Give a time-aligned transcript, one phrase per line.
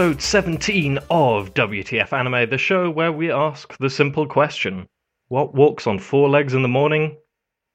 [0.00, 4.26] and welcome to episode 17 of WTF Anime, the show where we ask the simple
[4.26, 4.88] question
[5.28, 7.18] What walks on four legs in the morning,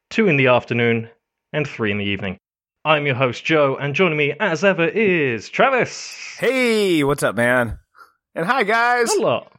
[0.09, 1.07] two in the afternoon,
[1.53, 2.39] and three in the evening?
[2.83, 6.35] I'm your host, Joe, and joining me as ever is Travis.
[6.39, 7.77] Hey, what's up, man?
[8.33, 9.07] And hi, guys.
[9.07, 9.51] Not a lot.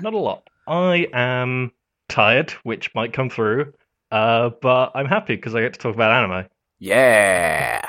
[0.00, 0.48] Not a lot.
[0.68, 1.72] I am
[2.08, 3.72] tired, which might come through,
[4.12, 6.46] uh, but I'm happy because I get to talk about anime.
[6.78, 7.88] Yeah.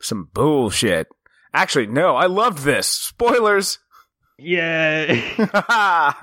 [0.00, 1.08] Some bullshit.
[1.52, 2.86] Actually, no, I loved this.
[2.86, 3.78] Spoilers.
[4.38, 5.20] Yeah.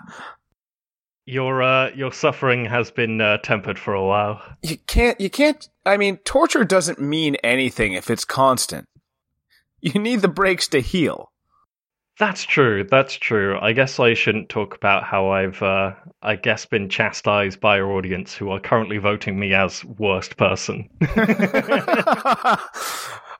[1.25, 4.41] your uh, your suffering has been uh, tempered for a while.
[4.63, 8.87] you can't, you can't, I mean, torture doesn't mean anything if it's constant.
[9.81, 11.31] You need the breaks to heal.
[12.19, 12.83] That's true.
[12.89, 13.59] That's true.
[13.61, 15.91] I guess I shouldn't talk about how I've, uh,
[16.23, 20.89] I guess, been chastised by our audience who are currently voting me as worst person.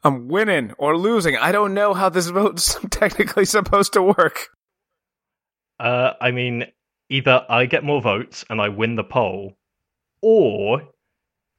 [0.07, 1.35] I'm winning or losing.
[1.35, 4.47] I don't know how this vote's technically supposed to work.
[5.81, 6.65] uh, I mean,
[7.09, 9.57] either I get more votes and I win the poll,
[10.21, 10.81] or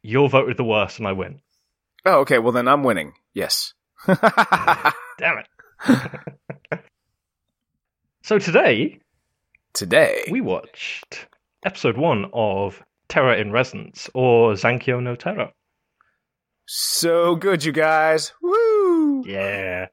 [0.03, 1.43] you're voted the worst and I win.
[2.07, 2.39] Oh, okay.
[2.39, 3.13] Well, then I'm winning.
[3.35, 3.75] Yes.
[4.07, 5.49] Damn it.
[8.23, 8.99] so today
[9.75, 10.25] Today.
[10.31, 11.27] we watched
[11.67, 15.53] episode one of Terror in Resonance, or Zankyo no Terror.
[16.71, 18.35] So good, you guys.
[18.43, 19.25] Woo!
[19.27, 19.87] Yeah.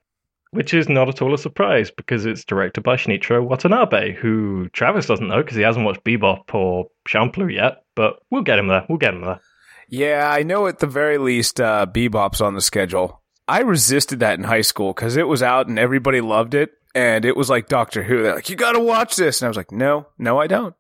[0.52, 5.06] Which is not at all a surprise because it's directed by Shinichiro Watanabe, who Travis
[5.06, 8.86] doesn't know because he hasn't watched Bebop or Champloo yet, but we'll get him there.
[8.90, 9.40] We'll get him there.
[9.88, 13.22] Yeah, I know at the very least uh, Bebop's on the schedule.
[13.48, 16.72] I resisted that in high school because it was out and everybody loved it.
[16.94, 18.22] And it was like Doctor Who.
[18.22, 19.42] They're like, you got to watch this.
[19.42, 20.76] And I was like, no, no, I don't.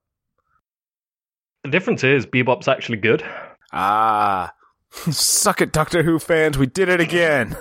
[1.63, 3.23] The difference is Bebop's actually good.
[3.71, 4.51] Ah,
[4.91, 6.57] suck it, Doctor Who fans.
[6.57, 7.57] We did it again.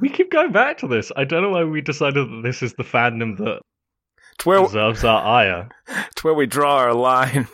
[0.00, 1.12] We keep going back to this.
[1.16, 3.60] I don't know why we decided that this is the fandom that
[4.34, 5.68] It's where, deserves our ire.
[5.88, 7.46] it's where we draw our line.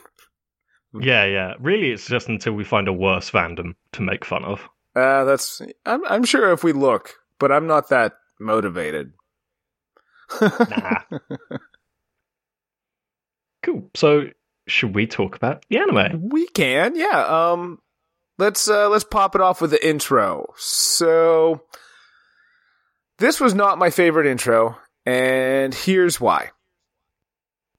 [0.98, 1.54] Yeah, yeah.
[1.60, 4.60] Really, it's just until we find a worse fandom to make fun of.
[4.97, 5.60] Uh, that's.
[5.84, 9.12] I'm, I'm sure if we look, but I'm not that motivated.
[10.41, 11.00] Nah.
[13.62, 13.91] cool.
[13.94, 14.28] So,
[14.66, 16.28] should we talk about the anime?
[16.31, 17.25] We can, yeah.
[17.26, 17.81] Um,
[18.38, 20.47] let's uh, let's pop it off with the intro.
[20.56, 21.62] So,
[23.19, 26.50] this was not my favorite intro, and here's why.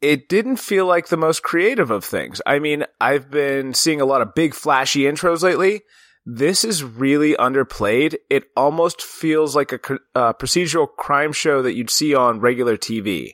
[0.02, 2.42] It didn't feel like the most creative of things.
[2.46, 5.82] I mean, I've been seeing a lot of big, flashy intros lately.
[6.26, 8.16] This is really underplayed.
[8.30, 12.78] It almost feels like a cr- uh, procedural crime show that you'd see on regular
[12.78, 13.32] TV.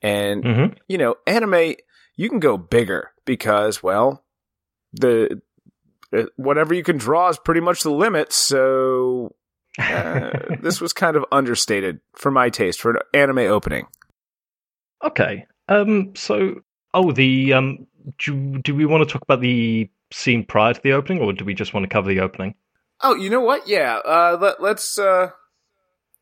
[0.00, 0.74] And Mm-hmm.
[0.88, 1.74] you know, anime,
[2.14, 4.24] you can go bigger because, well,
[4.92, 5.40] the
[6.36, 8.32] whatever you can draw is pretty much the limit.
[8.32, 9.34] So
[9.78, 13.86] uh, this was kind of understated for my taste for an anime opening.
[15.02, 15.46] Okay.
[15.68, 16.14] Um.
[16.16, 16.62] So,
[16.94, 17.86] oh, the um.
[18.18, 21.44] Do, do we want to talk about the scene prior to the opening, or do
[21.44, 22.54] we just want to cover the opening?
[23.02, 23.68] Oh, you know what?
[23.68, 25.30] Yeah, uh, let, let's uh,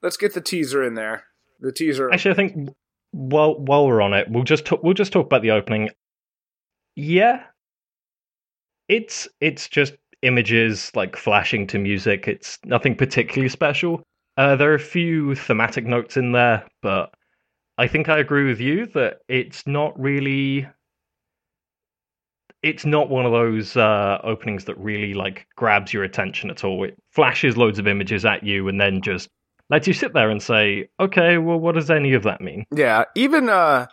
[0.02, 1.24] let's get the teaser in there.
[1.60, 2.10] The teaser.
[2.12, 2.68] Actually, I think
[3.12, 5.90] while while we're on it, we'll just talk, we'll just talk about the opening.
[6.94, 7.44] Yeah,
[8.88, 12.26] it's it's just images like flashing to music.
[12.26, 14.02] It's nothing particularly special.
[14.36, 17.12] Uh, there are a few thematic notes in there, but
[17.76, 20.66] I think I agree with you that it's not really.
[22.62, 26.82] It's not one of those uh, openings that really like grabs your attention at all.
[26.82, 29.28] It flashes loads of images at you and then just
[29.70, 33.04] lets you sit there and say, "Okay, well, what does any of that mean?" Yeah,
[33.14, 33.86] even uh,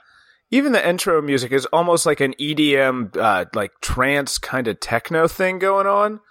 [0.56, 5.28] even the intro music is almost like an EDM, uh, like trance kind of techno
[5.28, 6.22] thing going on.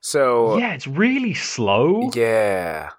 [0.00, 2.10] So Yeah, it's really slow.
[2.14, 2.90] yeah.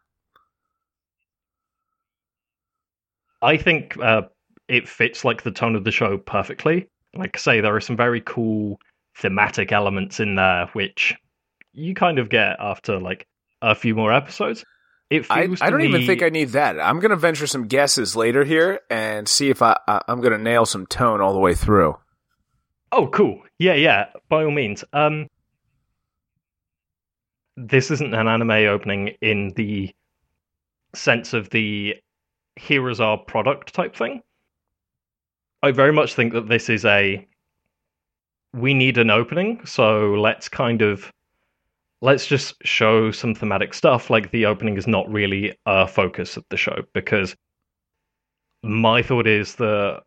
[3.41, 4.23] I think uh,
[4.67, 6.87] it fits like the tone of the show perfectly.
[7.15, 8.79] Like I say, there are some very cool
[9.17, 11.13] thematic elements in there, which
[11.73, 13.25] you kind of get after like
[13.61, 14.65] a few more episodes.
[15.11, 16.79] I, I to don't even think I need that.
[16.79, 20.65] I'm gonna venture some guesses later here and see if I, I I'm gonna nail
[20.65, 21.95] some tone all the way through.
[22.91, 23.41] Oh, cool.
[23.57, 24.07] Yeah, yeah.
[24.29, 24.83] By all means.
[24.93, 25.27] Um,
[27.57, 29.93] this isn't an anime opening in the
[30.95, 31.95] sense of the
[32.55, 34.21] here is our product type thing.
[35.63, 37.25] I very much think that this is a
[38.53, 41.11] we need an opening, so let's kind of
[42.03, 44.09] let's just show some thematic stuff.
[44.09, 47.33] Like the opening is not really a focus of the show because
[48.61, 50.01] my thought is that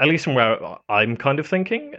[0.00, 0.58] at least from where
[0.90, 1.94] I'm kind of thinking,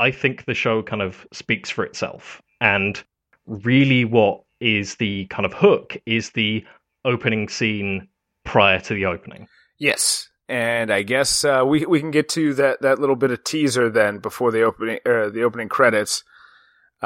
[0.00, 2.42] I think the show kind of speaks for itself.
[2.60, 3.00] And
[3.46, 6.64] really, what is the kind of hook is the
[7.04, 8.08] opening scene
[8.44, 9.46] prior to the opening.
[9.78, 13.44] Yes, and I guess uh, we we can get to that, that little bit of
[13.44, 16.24] teaser then before the opening uh, the opening credits.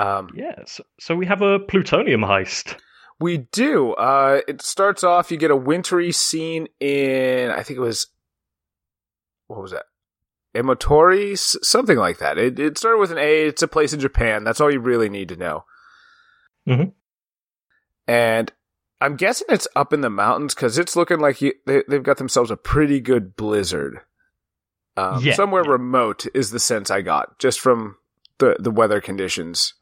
[0.00, 2.76] Um, yes, so we have a plutonium heist.
[3.20, 3.92] We do.
[3.92, 5.30] Uh, it starts off.
[5.30, 7.50] You get a wintry scene in.
[7.50, 8.06] I think it was.
[9.46, 9.84] What was that?
[10.54, 12.38] Emotori, something like that.
[12.38, 13.46] It, it started with an A.
[13.46, 14.42] It's a place in Japan.
[14.42, 15.64] That's all you really need to know.
[16.66, 16.90] Mm-hmm.
[18.08, 18.52] And
[19.02, 22.16] I'm guessing it's up in the mountains because it's looking like you, they, have got
[22.16, 24.00] themselves a pretty good blizzard.
[24.96, 25.72] Um, yeah, somewhere yeah.
[25.72, 27.96] remote is the sense I got just from
[28.38, 29.74] the the weather conditions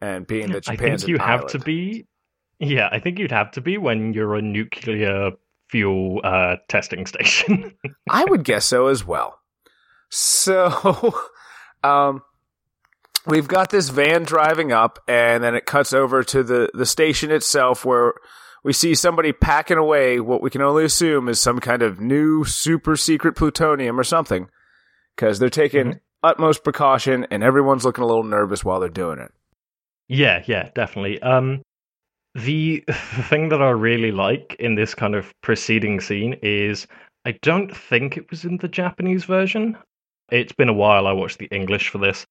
[0.00, 1.04] and being that Japan's.
[1.04, 2.06] I think you have to be.
[2.58, 5.32] Yeah, I think you'd have to be when you're a nuclear
[5.70, 7.74] fuel uh, testing station.
[8.08, 9.38] I would guess so as well.
[10.10, 11.14] So,
[11.84, 12.22] um,
[13.26, 17.30] we've got this van driving up, and then it cuts over to the the station
[17.30, 18.14] itself, where
[18.62, 22.44] we see somebody packing away what we can only assume is some kind of new
[22.44, 24.48] super secret plutonium or something,
[25.16, 25.98] because they're taking mm-hmm.
[26.22, 29.32] utmost precaution, and everyone's looking a little nervous while they're doing it.
[30.10, 31.22] Yeah, yeah, definitely.
[31.22, 31.62] Um,
[32.34, 32.84] the,
[33.28, 36.88] thing that I really like in this kind of preceding scene is
[37.24, 39.78] I don't think it was in the Japanese version.
[40.32, 42.26] It's been a while I watched the English for this.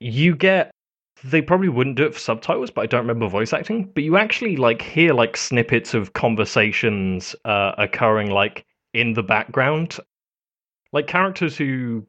[0.00, 0.72] You get
[1.22, 3.84] they probably wouldn't do it for subtitles, but I don't remember voice acting.
[3.94, 9.98] But you actually like hear like snippets of conversations uh, occurring like in the background,
[10.92, 12.04] like characters who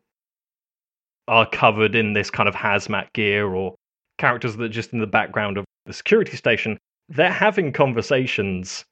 [1.28, 3.76] are covered in this kind of hazmat gear or
[4.18, 6.78] characters that are just in the background of the security station.
[7.10, 8.86] They're having conversations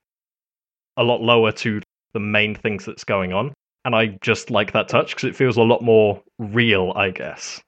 [0.97, 1.81] a lot lower to
[2.13, 3.53] the main things that's going on
[3.85, 7.61] and I just like that touch because it feels a lot more real, I guess.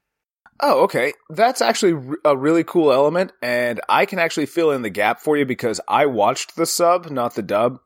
[0.61, 1.13] Oh, okay.
[1.29, 5.35] That's actually a really cool element, and I can actually fill in the gap for
[5.35, 7.79] you because I watched the sub, not the dub.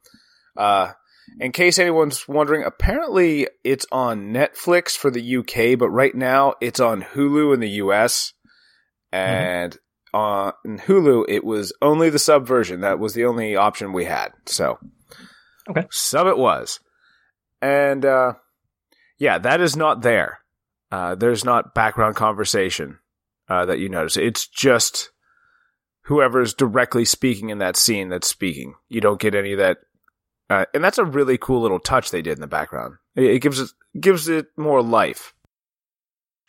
[0.55, 0.91] Uh,
[1.39, 6.79] in case anyone's wondering, apparently it's on Netflix for the UK, but right now it's
[6.79, 8.33] on Hulu in the US.
[9.11, 10.17] And mm-hmm.
[10.17, 12.81] on Hulu, it was only the sub version.
[12.81, 14.29] That was the only option we had.
[14.45, 14.79] So,
[15.69, 16.79] okay, sub it was.
[17.61, 18.33] And uh,
[19.17, 20.39] yeah, that is not there.
[20.91, 22.99] Uh, there's not background conversation
[23.47, 24.17] uh, that you notice.
[24.17, 25.11] It's just
[26.03, 28.73] whoever's directly speaking in that scene that's speaking.
[28.87, 29.77] You don't get any of that.
[30.49, 32.95] Uh, and that's a really cool little touch they did in the background.
[33.15, 33.69] It, it gives it
[33.99, 35.33] gives it more life.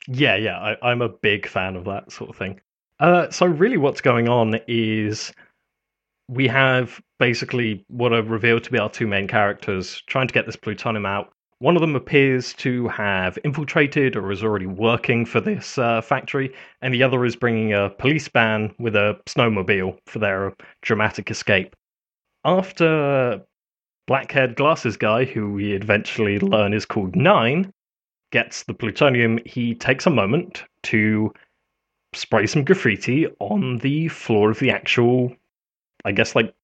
[0.09, 2.61] Yeah, yeah, I, am a big fan of that sort of thing.
[2.99, 5.33] Uh, so really, what's going on is
[6.29, 10.47] we have basically what are revealed to be our two main characters trying to get
[10.47, 11.33] this plutonium out.
[11.59, 16.55] One of them appears to have infiltrated or is already working for this uh, factory,
[16.81, 21.77] and the other is bringing a police van with a snowmobile for their dramatic escape.
[22.45, 23.43] After
[24.07, 27.71] black haired glasses guy, who we eventually learn is called Nine,
[28.31, 31.33] gets the plutonium, he takes a moment to
[32.15, 35.35] spray some graffiti on the floor of the actual
[36.05, 36.55] I guess like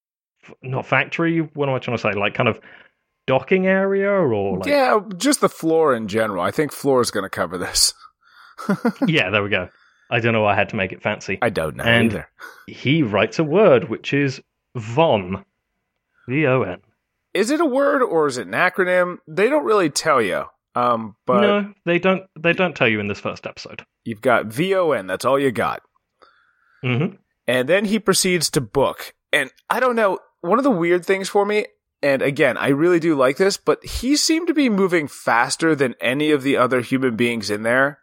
[0.61, 1.39] not factory.
[1.39, 2.13] What am I trying to say?
[2.13, 2.59] Like kind of
[3.25, 4.67] docking area or like...
[4.67, 6.43] yeah, just the floor in general.
[6.43, 7.93] I think floor is going to cover this.
[9.07, 9.69] yeah, there we go.
[10.09, 10.43] I don't know.
[10.43, 11.37] Why I had to make it fancy.
[11.41, 12.29] I don't know and either.
[12.67, 14.41] He writes a word which is
[14.75, 15.43] von,
[16.27, 16.79] V O N.
[17.33, 19.17] Is it a word or is it an acronym?
[19.27, 20.45] They don't really tell you.
[20.77, 22.23] Um, but no, they don't.
[22.39, 23.85] They don't tell you in this first episode.
[24.03, 25.07] You've got V O N.
[25.07, 25.81] That's all you got.
[26.83, 27.15] Mm-hmm.
[27.47, 31.29] And then he proceeds to book and I don't know, one of the weird things
[31.29, 31.65] for me,
[32.01, 35.95] and again, I really do like this, but he seemed to be moving faster than
[35.99, 37.99] any of the other human beings in there.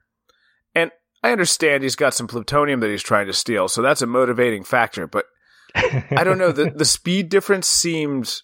[0.74, 0.90] And
[1.22, 4.64] I understand he's got some plutonium that he's trying to steal, so that's a motivating
[4.64, 5.26] factor, but
[5.74, 8.42] I don't know, the, the speed difference seemed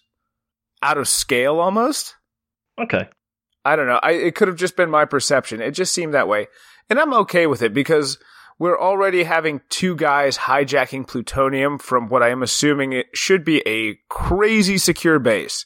[0.81, 2.15] out of scale almost.
[2.81, 3.09] Okay.
[3.63, 3.99] I don't know.
[4.01, 5.61] I, it could have just been my perception.
[5.61, 6.47] It just seemed that way.
[6.89, 8.17] And I'm okay with it because
[8.59, 13.61] we're already having two guys hijacking plutonium from what I am assuming it should be
[13.67, 15.65] a crazy secure base.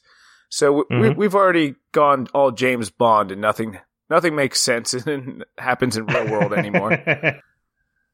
[0.50, 1.20] So mm-hmm.
[1.20, 6.06] we, have already gone all James Bond, and nothing nothing makes sense and happens in
[6.06, 6.98] real world anymore.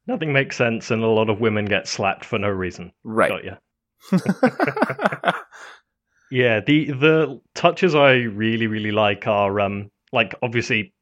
[0.08, 2.92] nothing makes sense, and a lot of women get slapped for no reason.
[3.04, 3.30] Right?
[3.30, 3.56] Got you.
[6.32, 10.94] yeah, the the touches I really really like are um like obviously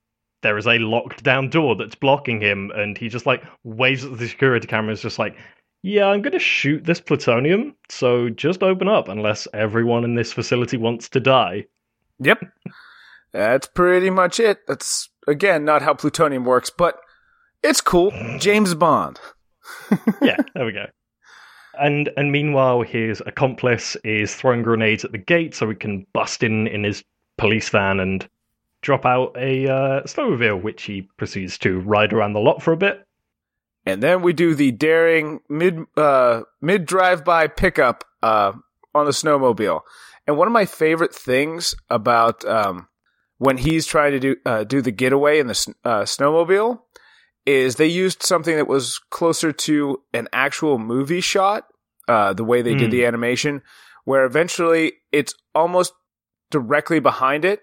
[0.42, 4.18] there is a locked down door that's blocking him, and he just like waves at
[4.18, 4.82] the security camera.
[4.82, 5.36] cameras, just like,
[5.82, 10.32] yeah, I'm going to shoot this plutonium, so just open up unless everyone in this
[10.32, 11.66] facility wants to die.
[12.18, 12.40] Yep.
[13.32, 14.66] That's pretty much it.
[14.66, 16.98] That's, again, not how plutonium works, but
[17.62, 18.12] it's cool.
[18.38, 19.20] James Bond.
[20.20, 20.86] yeah, there we go.
[21.80, 26.42] And and meanwhile, his accomplice is throwing grenades at the gate so he can bust
[26.42, 27.04] in in his
[27.38, 28.28] police van and
[28.82, 32.76] drop out a uh, snowmobile, which he proceeds to ride around the lot for a
[32.76, 33.06] bit.
[33.86, 38.52] And then we do the daring mid uh, mid drive by pickup uh,
[38.94, 39.80] on the snowmobile.
[40.26, 42.88] And one of my favorite things about um,
[43.38, 46.80] when he's trying to do uh, do the getaway in the uh, snowmobile
[47.46, 51.64] is they used something that was closer to an actual movie shot,
[52.10, 52.96] uh, the way they did Hmm.
[52.96, 53.62] the animation,
[54.04, 55.92] where eventually it's almost
[56.50, 57.60] directly behind it,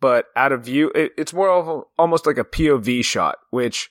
[0.00, 0.90] but out of view.
[0.94, 3.90] It, it's more of a, almost like a POV shot, which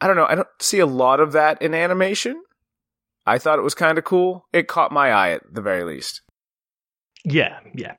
[0.00, 0.26] I don't know.
[0.28, 2.40] I don't see a lot of that in animation.
[3.26, 4.46] I thought it was kind of cool.
[4.52, 6.22] It caught my eye at the very least.
[7.24, 7.94] Yeah, yeah.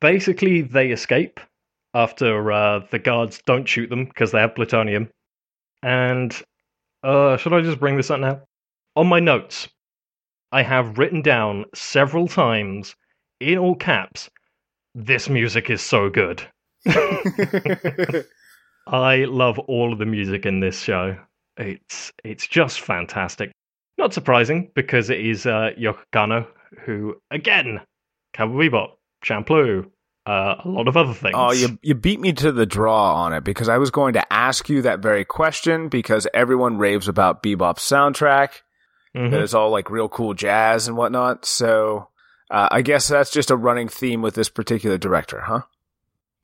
[0.00, 1.40] Basically, they escape
[1.94, 5.08] after uh, the guards don't shoot them because they have plutonium.
[5.82, 6.30] And
[7.02, 8.40] uh, should I just bring this up now?
[8.94, 9.68] On my notes,
[10.56, 12.96] I have written down several times
[13.40, 14.30] in all caps,
[14.94, 16.42] this music is so good.
[18.86, 21.18] I love all of the music in this show.
[21.58, 23.52] It's it's just fantastic.
[23.98, 26.46] Not surprising because it is uh, Yoko
[26.86, 27.82] who again,
[28.32, 29.90] Cowboy Bebop, Champloo,
[30.24, 31.34] uh, a lot of other things.
[31.36, 34.32] Oh, you you beat me to the draw on it because I was going to
[34.32, 38.62] ask you that very question because everyone raves about Bebop's soundtrack.
[39.16, 39.30] Mhm.
[39.30, 41.46] That it's all like real cool jazz and whatnot.
[41.46, 42.08] So
[42.50, 45.62] uh, I guess that's just a running theme with this particular director, huh?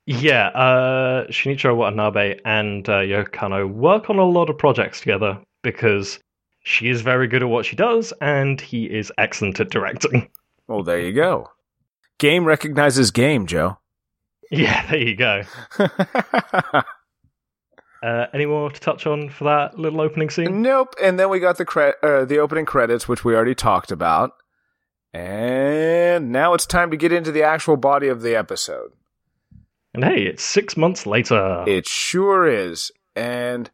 [0.05, 5.39] Yeah, uh, Shinichiro Watanabe and uh, Yoko Kanno work on a lot of projects together
[5.61, 6.19] because
[6.63, 10.29] she is very good at what she does and he is excellent at directing.
[10.67, 11.49] Well, there you go.
[12.17, 13.77] Game recognizes game, Joe.
[14.51, 15.43] yeah, there you go.
[18.03, 20.61] Uh, any more to touch on for that little opening scene?
[20.61, 20.93] nope.
[21.01, 24.33] And then we got the cre- uh, the opening credits, which we already talked about.
[25.13, 28.91] And now it's time to get into the actual body of the episode.
[29.93, 31.63] And hey, it's six months later.
[31.67, 32.91] It sure is.
[33.15, 33.69] And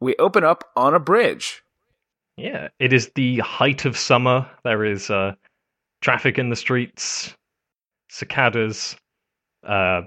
[0.00, 1.62] we open up on a bridge.
[2.36, 4.50] Yeah, it is the height of summer.
[4.64, 5.36] There is uh,
[6.02, 7.32] traffic in the streets,
[8.10, 8.96] cicadas
[9.66, 10.02] uh,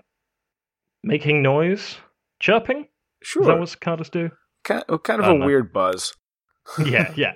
[1.03, 1.97] making noise,
[2.39, 2.88] chirping.
[3.21, 3.43] Sure.
[3.43, 4.31] Is that what cicadas do?
[4.63, 5.45] kind, kind of a know.
[5.45, 6.13] weird buzz.
[6.85, 7.33] yeah, yeah.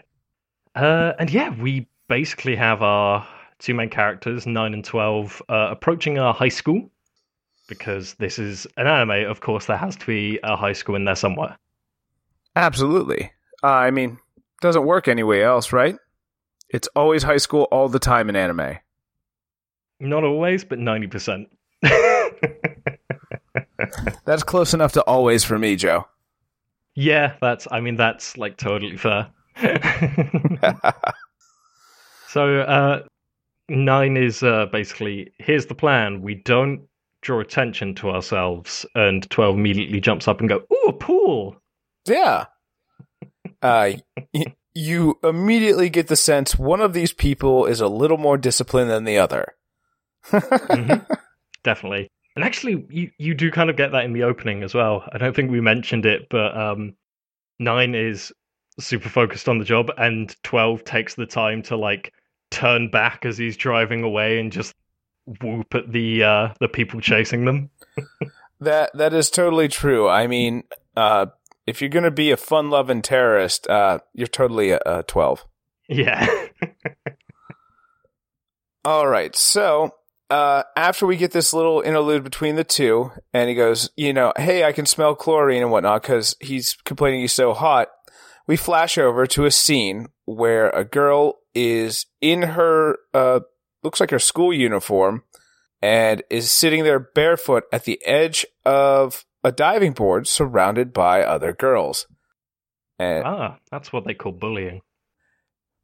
[0.75, 3.27] Uh, and yeah, we basically have our
[3.59, 6.89] two main characters, 9 and 12, uh, approaching our high school.
[7.69, 11.05] Because this is an anime, of course, there has to be a high school in
[11.05, 11.57] there somewhere.
[12.55, 13.31] Absolutely.
[13.63, 14.19] Uh, I mean,
[14.61, 15.95] doesn't work anywhere else, right?
[16.69, 18.77] It's always high school all the time in anime.
[19.99, 21.45] Not always, but 90%.
[24.25, 26.07] That's close enough to always for me, Joe.
[26.95, 27.67] Yeah, that's.
[27.71, 29.27] I mean, that's like totally fair.
[32.27, 33.03] so, uh,
[33.69, 36.21] nine is uh, basically here's the plan.
[36.21, 36.81] We don't
[37.21, 41.55] draw attention to ourselves, and twelve immediately jumps up and go, "Ooh, a pool!"
[42.05, 42.45] yeah.
[43.61, 43.93] Uh,
[44.33, 48.89] y- you immediately get the sense one of these people is a little more disciplined
[48.89, 49.53] than the other.
[50.31, 51.05] Mhm.
[51.63, 52.09] Definitely.
[52.35, 55.07] And actually, you you do kind of get that in the opening as well.
[55.11, 56.95] I don't think we mentioned it, but um,
[57.59, 58.33] nine is
[58.79, 62.11] super focused on the job, and twelve takes the time to like
[62.49, 64.73] turn back as he's driving away and just
[65.41, 67.69] whoop at the uh, the people chasing them.
[68.63, 70.07] That that is totally true.
[70.07, 70.63] I mean,
[70.95, 71.27] uh,
[71.67, 75.45] if you're gonna be a fun-loving terrorist, uh, you're totally a, a twelve.
[75.89, 76.27] Yeah.
[78.85, 79.35] All right.
[79.35, 79.95] So,
[80.33, 84.33] uh, after we get this little interlude between the two, and he goes, you know,
[84.37, 87.89] hey, I can smell chlorine and whatnot because he's complaining he's so hot.
[88.47, 93.41] We flash over to a scene where a girl is in her, uh,
[93.83, 95.23] looks like her school uniform
[95.81, 101.53] and is sitting there barefoot at the edge of a diving board surrounded by other
[101.53, 102.07] girls.
[102.99, 104.81] And ah, that's what they call bullying.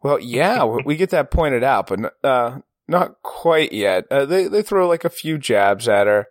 [0.01, 2.59] well, yeah, we- we get that pointed out, but uh,
[2.89, 4.05] not quite yet.
[4.11, 6.27] Uh, they they throw like a few jabs at her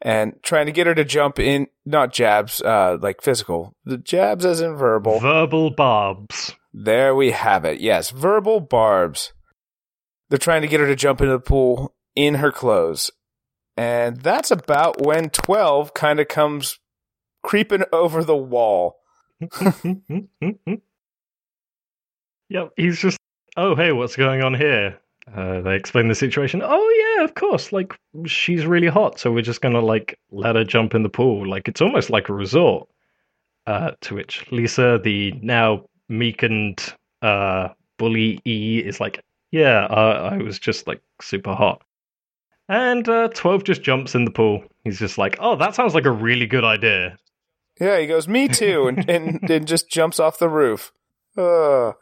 [0.00, 1.68] and trying to get her to jump in.
[1.86, 3.74] Not jabs, uh, like physical.
[3.84, 5.20] The jabs as in verbal.
[5.20, 6.54] Verbal barbs.
[6.74, 7.80] there we have it.
[7.80, 9.32] Yes, verbal barbs.
[10.28, 13.10] They're trying to get her to jump into the pool in her clothes,
[13.76, 16.78] and that's about when twelve kind of comes
[17.42, 18.98] creeping over the wall.
[22.48, 23.18] yep, he's just,
[23.56, 24.98] oh, hey, what's going on here?
[25.34, 26.60] Uh, they explain the situation.
[26.62, 27.72] Oh, yeah, of course.
[27.72, 31.08] Like, she's really hot, so we're just going to, like, let her jump in the
[31.08, 31.48] pool.
[31.48, 32.88] Like, it's almost like a resort.
[33.66, 39.22] Uh, to which Lisa, the now meek and uh, bully E is like,
[39.52, 41.82] yeah, uh, I was just like super hot.
[42.68, 44.64] And uh, 12 just jumps in the pool.
[44.82, 47.16] He's just like, oh, that sounds like a really good idea.
[47.80, 50.92] Yeah, he goes, me too, and, and then just jumps off the roof.
[51.36, 51.92] Uh.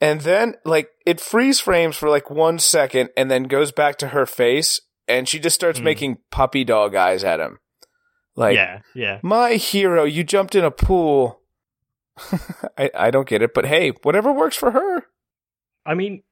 [0.00, 4.08] And then, like, it freeze frames for like one second and then goes back to
[4.08, 5.84] her face, and she just starts Hmm.
[5.84, 7.58] making puppy dog eyes at him.
[8.36, 9.18] Like, yeah, yeah.
[9.22, 11.40] my hero, you jumped in a pool.
[12.78, 15.04] I, I don't get it, but hey, whatever works for her.
[15.84, 16.22] I mean,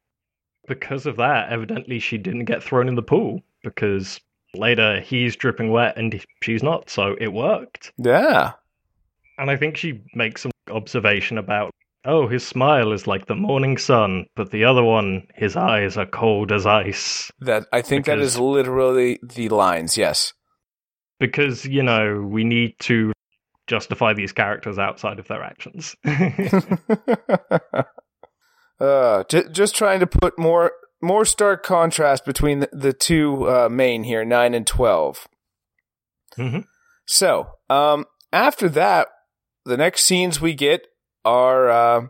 [0.67, 4.21] because of that, evidently she didn't get thrown in the pool because
[4.55, 7.93] later he's dripping wet and she's not, so it worked.
[7.99, 8.53] Yeah.
[9.39, 11.71] And I think she makes some observation about,
[12.09, 16.07] oh, his smile is like the morning sun, but the other one, his eyes are
[16.07, 17.31] cold as ice.
[17.41, 20.33] That I think that Because- is literally the lines, yes.
[21.21, 23.13] Because, you know, we need to
[23.67, 25.95] justify these characters outside of their actions.
[28.81, 33.69] uh, j- just trying to put more more stark contrast between the, the two uh,
[33.69, 35.29] main here, nine and 12
[36.37, 36.65] Mhm.
[37.07, 39.09] So, um, after that,
[39.65, 40.83] the next scenes we get
[41.25, 42.07] are uh,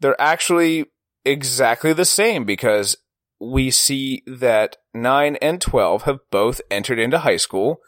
[0.00, 0.86] they're actually
[1.24, 2.96] exactly the same because
[3.40, 7.80] we see that nine and twelve have both entered into high school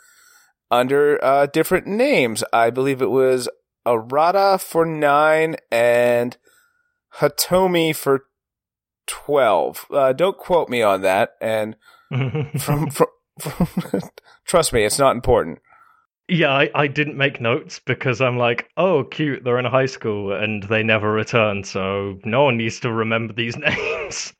[0.71, 2.43] under uh, different names.
[2.53, 3.49] I believe it was
[3.87, 6.37] Arata for nine and
[7.17, 8.25] Hatomi for
[9.07, 9.87] twelve.
[9.91, 11.31] Uh, don't quote me on that.
[11.41, 11.77] And
[12.59, 13.09] from, from,
[13.41, 13.69] from
[14.47, 15.61] trust me, it's not important.
[16.29, 20.33] Yeah, I, I didn't make notes because I'm like, oh, cute, they're in high school
[20.33, 24.35] and they never return, so no one needs to remember these names.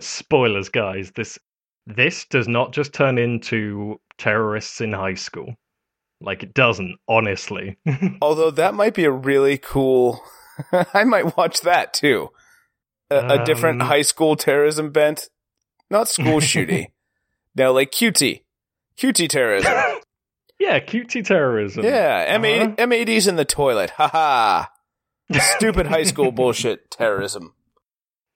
[0.00, 1.12] Spoilers, guys.
[1.12, 1.38] This
[1.86, 5.54] this does not just turn into terrorists in high school.
[6.20, 7.78] Like it doesn't, honestly.
[8.22, 10.22] Although that might be a really cool.
[10.94, 12.30] I might watch that too.
[13.10, 15.28] A, a different Um, high school terrorism bent,
[15.90, 16.88] not school shooty.
[17.54, 18.44] now, like cutie,
[18.96, 19.72] cutie terrorism.
[20.58, 21.84] Yeah, cutie terrorism.
[21.84, 22.74] yeah, M Uh-huh.
[22.78, 23.90] M eighties in the toilet.
[23.90, 24.70] Ha ha.
[25.56, 27.54] Stupid high school bullshit terrorism.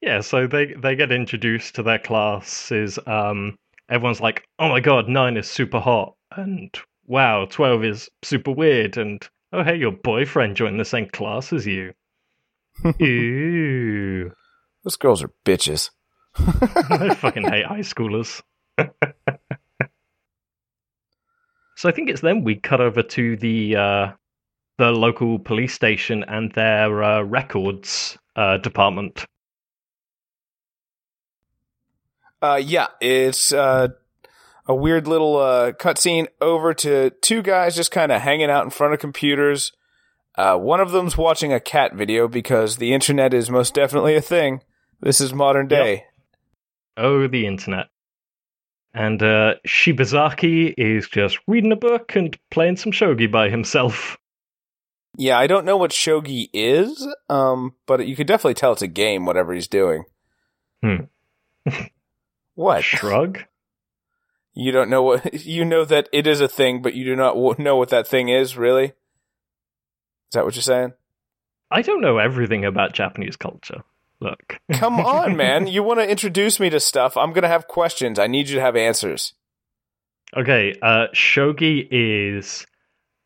[0.01, 2.99] Yeah, so they they get introduced to their classes.
[3.07, 3.59] Um,
[3.91, 6.75] everyone's like, "Oh my god, nine is super hot," and
[7.07, 11.67] "Wow, twelve is super weird," and "Oh hey, your boyfriend joined the same class as
[11.67, 11.93] you."
[13.01, 14.31] Ew,
[14.85, 15.91] Those girls are bitches.
[16.39, 18.41] I fucking hate high schoolers.
[21.79, 24.13] So I think it's then we cut over to the uh,
[24.79, 29.25] the local police station and their uh, records uh, department.
[32.43, 33.89] Uh, yeah, it's uh,
[34.67, 38.71] a weird little uh, cutscene over to two guys just kind of hanging out in
[38.71, 39.71] front of computers.
[40.37, 44.21] Uh, one of them's watching a cat video because the internet is most definitely a
[44.21, 44.63] thing.
[45.01, 46.07] This is modern day.
[46.97, 47.87] Oh, the internet.
[48.95, 54.17] And uh, Shibazaki is just reading a book and playing some shogi by himself.
[55.17, 58.87] Yeah, I don't know what shogi is, um, but you could definitely tell it's a
[58.87, 59.27] game.
[59.27, 60.05] Whatever he's doing.
[60.83, 61.05] Hmm.
[62.55, 62.85] what?
[62.85, 63.41] Shrug?
[64.55, 67.61] You don't know what you know that it is a thing, but you do not
[67.61, 68.57] know what that thing is.
[68.57, 68.87] Really?
[68.87, 68.93] Is
[70.33, 70.95] that what you're saying?
[71.71, 73.85] I don't know everything about Japanese culture.
[74.21, 74.59] Look.
[74.73, 75.67] Come on, man.
[75.67, 77.17] You want to introduce me to stuff.
[77.17, 78.19] I'm going to have questions.
[78.19, 79.35] I need you to have answers.
[80.37, 82.67] Okay, uh, shogi is.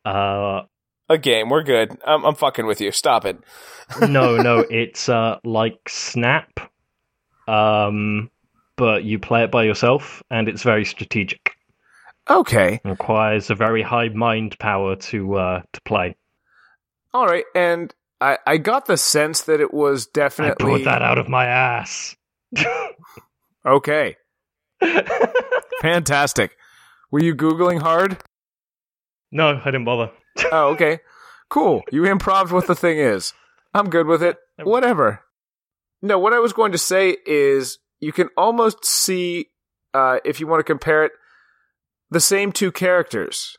[0.05, 0.63] Uh,
[1.09, 1.49] A game.
[1.49, 1.97] We're good.
[2.07, 2.93] I'm, I'm fucking with you.
[2.93, 3.39] Stop it.
[4.09, 6.71] no, no, it's uh, like Snap,
[7.49, 8.31] um,
[8.77, 11.57] but you play it by yourself, and it's very strategic.
[12.31, 12.81] Okay.
[12.85, 16.17] It requires a very high mind power to uh, to play.
[17.13, 17.45] All right.
[17.55, 17.93] And
[18.23, 20.65] I, I got the sense that it was I definitely.
[20.65, 22.15] brought that out of my ass.
[23.67, 24.17] Okay.
[25.81, 26.57] Fantastic.
[27.11, 28.19] Were you Googling hard?
[29.31, 30.11] no, I didn't bother.
[30.51, 31.01] Oh, okay.
[31.51, 31.83] Cool.
[31.93, 33.35] You improved what the thing is.
[33.75, 34.39] I'm good with it.
[34.63, 35.21] Whatever.
[36.01, 39.47] No, what I was going to say is you can almost see,
[39.93, 41.13] uh, if you want to compare it,
[42.11, 43.57] the same two characters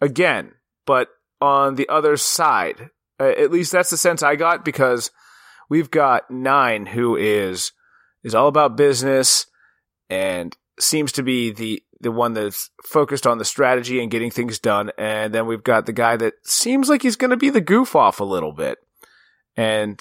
[0.00, 0.52] again,
[0.86, 1.08] but
[1.40, 2.90] on the other side.
[3.18, 5.10] Uh, at least that's the sense I got because
[5.68, 7.72] we've got Nine, who is
[8.22, 9.46] is all about business
[10.08, 14.58] and seems to be the the one that's focused on the strategy and getting things
[14.58, 14.90] done.
[14.98, 17.96] And then we've got the guy that seems like he's going to be the goof
[17.96, 18.78] off a little bit.
[19.56, 20.00] And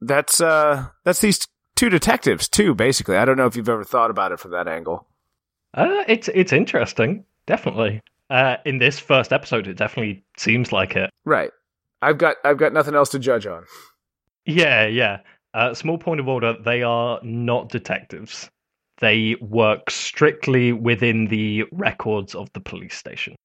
[0.00, 2.74] that's uh that's these two detectives too.
[2.74, 5.06] Basically, I don't know if you've ever thought about it from that angle.
[5.74, 8.02] Uh, it's it's interesting, definitely.
[8.28, 11.10] Uh, in this first episode, it definitely seems like it.
[11.24, 11.50] Right.
[12.02, 13.64] I've got I've got nothing else to judge on.
[14.44, 15.18] Yeah, yeah.
[15.54, 18.50] Uh, small point of order: they are not detectives.
[19.00, 23.36] They work strictly within the records of the police station,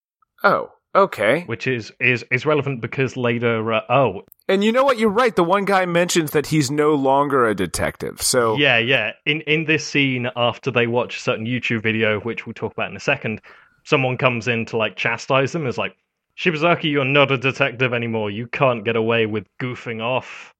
[0.43, 1.43] Oh, okay.
[1.45, 3.71] which is is is relevant because later.
[3.73, 4.97] Uh, oh, And you know what?
[4.97, 5.35] You're right.
[5.35, 8.21] The one guy mentions that he's no longer a detective.
[8.21, 9.11] So Yeah, yeah.
[9.25, 12.89] In in this scene, after they watch a certain YouTube video, which we'll talk about
[12.89, 13.41] in a second,
[13.83, 15.67] someone comes in to like chastise them.
[15.67, 15.95] Is like,
[16.37, 18.31] Shibazaki, you're not a detective anymore.
[18.31, 20.53] You can't get away with goofing off.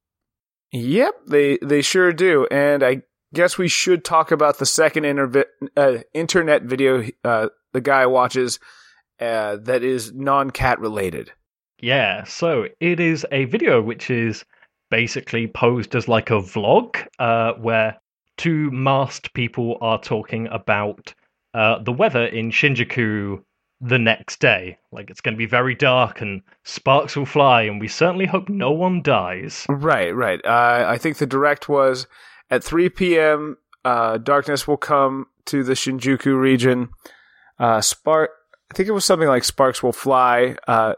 [0.72, 2.48] Yep, they they sure do.
[2.50, 3.04] And I
[3.34, 8.60] guess we should talk about the second intervi- uh, internet video uh, the guy watches
[9.20, 11.32] uh, that is non-cat related.
[11.82, 12.24] Yeah.
[12.24, 14.46] So it is a video which is
[14.90, 17.98] basically posed as like a vlog, uh, where
[18.38, 21.14] two masked people are talking about
[21.54, 23.42] uh, the weather in Shinjuku
[23.82, 24.78] the next day.
[24.92, 28.48] Like it's going to be very dark and sparks will fly, and we certainly hope
[28.48, 29.66] no one dies.
[29.68, 30.40] Right, right.
[30.46, 32.08] Uh, I think the direct was
[32.50, 33.58] at 3 p.m.
[33.84, 36.90] Uh, darkness will come to the Shinjuku region.
[37.60, 38.30] Uh, spark.
[38.72, 40.56] I think it was something like sparks will fly.
[40.68, 40.94] Uh,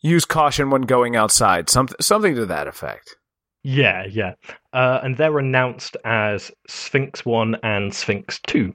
[0.00, 1.70] use caution when going outside.
[1.70, 3.16] Something, something to that effect.
[3.62, 4.34] Yeah, yeah.
[4.72, 8.74] Uh, and they're announced as Sphinx 1 and Sphinx 2.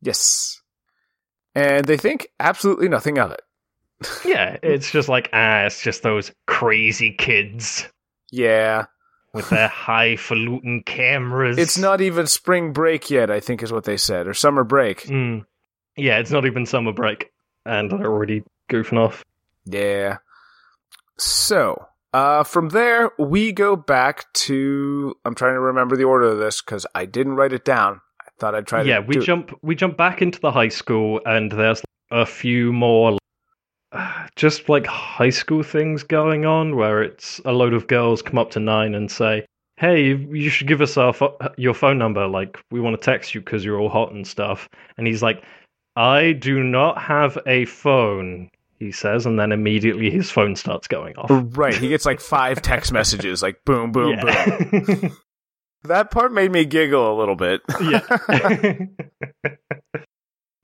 [0.00, 0.61] Yes.
[1.54, 3.42] And they think absolutely nothing of it.
[4.24, 7.86] Yeah, it's just like, ah, it's just those crazy kids
[8.30, 8.86] Yeah.
[9.32, 11.58] with their highfalutin cameras.
[11.58, 15.02] It's not even spring break yet, I think is what they said, or summer break.
[15.02, 15.44] Mm.
[15.96, 17.30] Yeah, it's not even summer break,
[17.66, 19.24] and they're already goofing off.
[19.66, 20.16] Yeah.
[21.18, 25.14] So, uh, from there, we go back to.
[25.24, 28.00] I'm trying to remember the order of this because I didn't write it down.
[28.42, 28.88] Thought I'd try to.
[28.88, 33.16] yeah, we jump we jump back into the high school, and there's a few more,
[34.36, 38.50] just like high school things going on, where it's a load of girls come up
[38.50, 42.26] to nine and say, "Hey, you should give us our pho- your phone number.
[42.26, 45.44] Like, we want to text you because you're all hot and stuff." And he's like,
[45.94, 48.50] "I do not have a phone."
[48.80, 51.28] He says, and then immediately his phone starts going off.
[51.56, 51.72] Right.
[51.72, 54.18] He gets like five text messages, like boom, boom,
[54.72, 55.16] boom.
[55.84, 57.60] That part made me giggle a little bit.
[57.80, 58.06] yeah.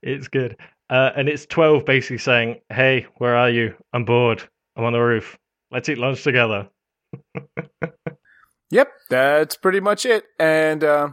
[0.01, 0.57] it's good.
[0.89, 3.75] Uh, and it's 12 basically saying, Hey, where are you?
[3.93, 4.47] I'm bored.
[4.75, 5.37] I'm on the roof.
[5.71, 6.69] Let's eat lunch together.
[8.71, 10.25] Yep, that's pretty much it.
[10.39, 11.09] And uh,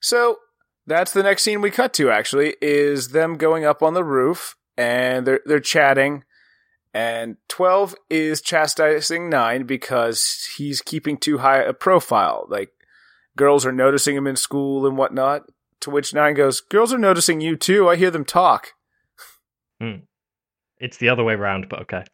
[0.00, 0.38] so
[0.86, 2.10] that's the next scene we cut to.
[2.10, 6.24] Actually, is them going up on the roof and they're they're chatting.
[6.94, 12.46] And twelve is chastising nine because he's keeping too high a profile.
[12.48, 12.70] Like
[13.36, 15.42] girls are noticing him in school and whatnot.
[15.80, 17.88] To which nine goes, "Girls are noticing you too.
[17.88, 18.74] I hear them talk."
[20.82, 22.04] It's the other way around, but okay.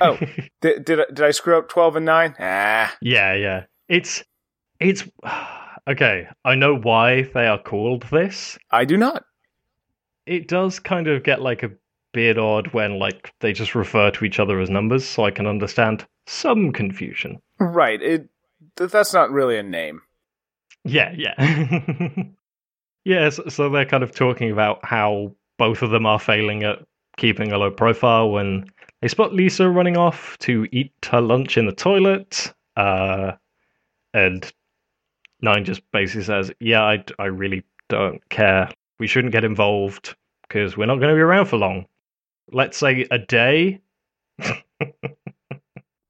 [0.00, 0.16] Oh.
[0.60, 2.36] Did did I, did I screw up twelve and nine?
[2.38, 3.64] Ah, yeah, yeah.
[3.88, 4.22] It's.
[4.80, 5.04] It's.
[5.88, 8.56] Okay, I know why they are called this.
[8.70, 9.24] I do not.
[10.26, 11.70] It does kind of get like a
[12.12, 15.48] bit odd when like they just refer to each other as numbers, so I can
[15.48, 17.38] understand some confusion.
[17.58, 18.00] Right.
[18.00, 18.28] It
[18.76, 20.02] that's not really a name.
[20.84, 21.34] Yeah, yeah.
[23.04, 26.78] yeah, so, so they're kind of talking about how both of them are failing at
[27.16, 28.64] keeping a low profile when
[29.00, 32.52] they spot Lisa running off to eat her lunch in the toilet.
[32.76, 33.32] Uh,
[34.14, 34.50] and
[35.40, 38.70] Nine just basically says, Yeah, I, I really don't care.
[38.98, 41.86] We shouldn't get involved because we're not going to be around for long.
[42.50, 43.80] Let's say a day.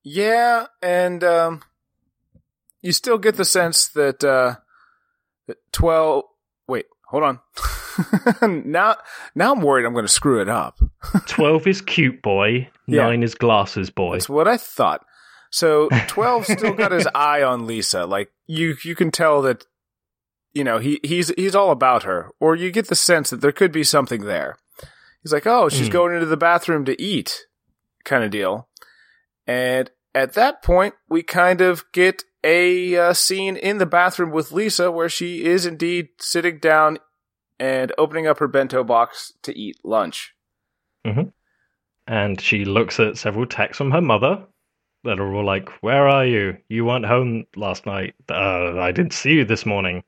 [0.05, 1.63] Yeah, and um,
[2.83, 4.57] you still get the sense that uh,
[5.47, 6.25] that twelve.
[6.69, 7.41] Wait, hold on.
[8.65, 8.97] now,
[9.35, 10.79] now I'm worried I'm going to screw it up.
[11.27, 13.03] 12 is cute boy, Yeah.
[13.05, 14.15] 9 is glasses boy.
[14.15, 15.05] That's what I thought.
[15.51, 18.07] So twelve still got his eye on Lisa.
[18.07, 19.67] Like you, you can tell that
[20.55, 23.53] you know he he's he's all about her, or you get the sense that there
[23.53, 24.57] could be something there.
[25.23, 25.93] He's like, oh, she's Hmm.
[25.93, 27.47] going into the bathroom to eat,
[28.05, 28.69] kind of deal.
[29.47, 34.53] And at that point, we kind of get a uh, scene in the bathroom with
[34.53, 36.99] Lisa where she is indeed sitting down
[37.59, 40.35] and opening up her bento box to eat lunch.
[42.07, 44.45] and she looks at several texts from her mother
[45.05, 46.57] that are all like, "Where are you?
[46.69, 48.15] You weren't home last night.
[48.29, 50.03] Uh, I didn't see you this morning."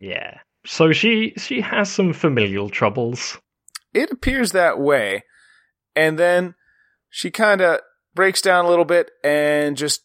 [0.00, 0.38] Yeah.
[0.66, 3.38] So she she has some familial troubles.
[3.92, 5.24] it appears that way.
[5.96, 6.54] And then
[7.08, 7.80] she kind of
[8.14, 10.02] breaks down a little bit and just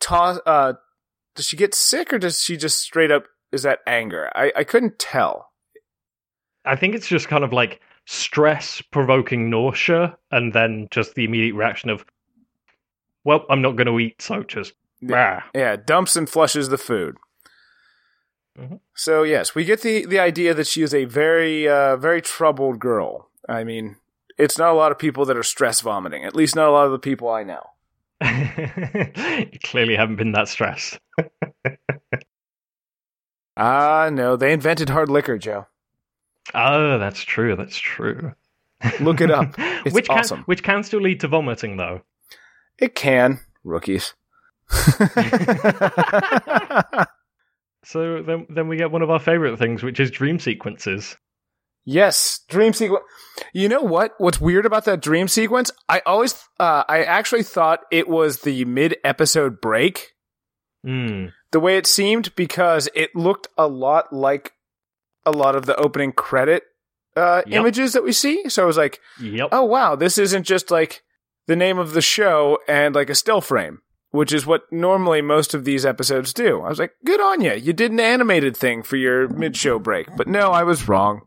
[0.00, 0.38] toss.
[0.46, 0.74] Uh,
[1.34, 4.30] does she get sick or does she just straight up is that anger?
[4.34, 5.50] I I couldn't tell.
[6.64, 11.54] I think it's just kind of like stress provoking nausea and then just the immediate
[11.54, 12.04] reaction of
[13.24, 15.40] well, I'm not going to eat, so just Bah.
[15.54, 17.16] Yeah, dumps and flushes the food.
[18.58, 18.80] Mhm.
[18.94, 22.78] So yes, we get the the idea that she is a very uh, very troubled
[22.78, 23.28] girl.
[23.48, 23.96] I mean,
[24.38, 26.24] it's not a lot of people that are stress vomiting.
[26.24, 27.62] At least not a lot of the people I know.
[28.24, 30.98] You clearly haven't been that stressed.
[33.58, 35.66] Ah, no, they invented hard liquor, Joe.
[36.54, 37.56] Oh, that's true.
[37.56, 38.34] That's true.
[39.00, 39.54] Look it up.
[39.86, 40.42] It's which can awesome.
[40.42, 42.02] which can still lead to vomiting, though.
[42.78, 44.12] It can, rookies.
[47.84, 51.16] So then, then we get one of our favorite things, which is dream sequences.
[51.88, 53.04] Yes, dream sequence.
[53.52, 54.14] You know what?
[54.18, 55.70] What's weird about that dream sequence?
[55.88, 60.12] I always, uh, I actually thought it was the mid episode break.
[60.84, 61.26] Hmm.
[61.52, 64.52] The way it seemed because it looked a lot like
[65.24, 66.64] a lot of the opening credit
[67.16, 67.60] uh, Yep.
[67.60, 68.48] images that we see.
[68.48, 69.48] So I was like, Yep.
[69.52, 71.02] oh wow, this isn't just like
[71.46, 75.54] the name of the show and like a still frame, which is what normally most
[75.54, 76.62] of these episodes do.
[76.62, 77.54] I was like, good on you.
[77.54, 80.08] You did an animated thing for your mid show break.
[80.16, 81.22] But no, I was wrong.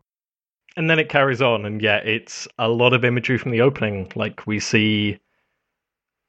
[0.76, 4.10] And then it carries on, and yeah, it's a lot of imagery from the opening.
[4.14, 5.18] Like we see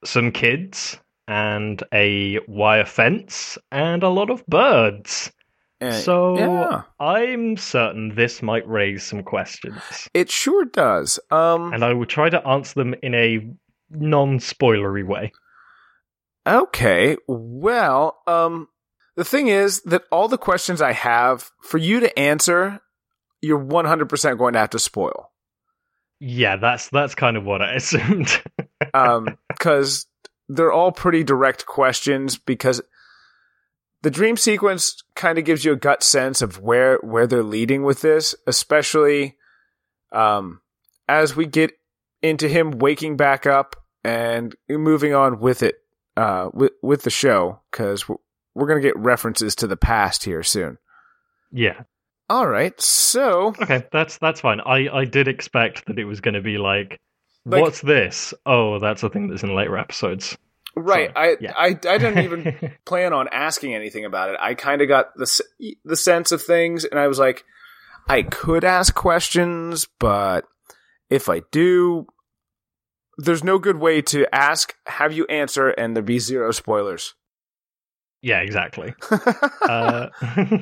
[0.03, 5.31] some kids and a wire fence and a lot of birds.
[5.79, 6.81] And- So yeah.
[6.99, 9.79] I'm certain this might raise some questions,
[10.13, 11.19] It sure does.
[11.29, 13.47] Um, and I will try to answer them in a
[13.91, 15.31] non-spoilery way.
[16.47, 17.17] okay.
[17.27, 18.67] Well, um,
[19.15, 22.79] the thing is that all the questions I have for you to answer,
[23.41, 25.31] you're 100% going to have to spoil.
[26.19, 28.41] Yeah, that's that's kind of what I assumed.
[28.93, 30.05] Um, cause
[30.47, 32.81] they're all pretty direct questions because
[34.01, 37.83] the dream sequence kind of gives you a gut sense of where, where they're leading
[37.83, 39.37] with this, especially,
[40.11, 40.61] um,
[41.07, 41.71] as we get
[42.21, 45.75] into him waking back up and moving on with it,
[46.17, 48.15] uh, with, with the show, cause we're,
[48.53, 50.77] we're going to get references to the past here soon.
[51.51, 51.83] yeah.
[52.31, 52.79] All right.
[52.81, 54.61] So, Okay, that's that's fine.
[54.61, 56.97] I I did expect that it was going to be like,
[57.45, 58.33] Like- what's this?
[58.45, 60.37] Oh, that's a thing that's in later episodes.
[60.77, 61.11] right.
[61.13, 61.33] Sorry.
[61.33, 61.53] I, Yeah.
[61.57, 64.37] I, I didn't even plan on asking anything about it.
[64.39, 65.43] I kind of got the
[65.83, 67.43] the sense of things, and I was like,
[68.07, 70.45] I could ask questions, but
[71.09, 72.07] if I do,
[73.17, 77.13] there's no good way to ask, have you answer, and there be zero spoilers.
[78.21, 78.93] yeah, exactly.
[79.67, 80.07] uh,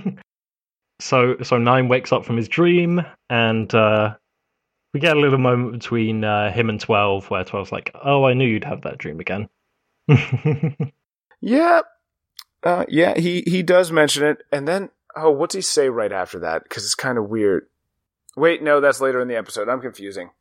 [0.99, 4.15] so so nine wakes up from his dream, and uh,
[4.93, 8.33] we get a little moment between uh, him and twelve, where 12's like, "Oh, I
[8.33, 9.49] knew you'd have that dream again."
[11.41, 11.81] yeah,
[12.63, 16.39] uh, yeah, he he does mention it, and then oh, what's he say right after
[16.39, 16.63] that?
[16.63, 17.67] Because it's kind of weird.
[18.35, 19.69] Wait, no, that's later in the episode.
[19.69, 20.31] I'm confusing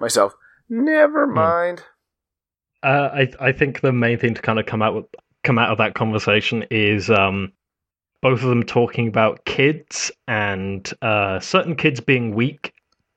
[0.00, 0.34] myself.
[0.68, 1.82] Never mind.
[2.82, 5.04] Uh, I I think the main thing to kind of come out with
[5.44, 7.52] come out of that conversation is um,
[8.22, 12.72] both of them talking about kids and uh, certain kids being weak,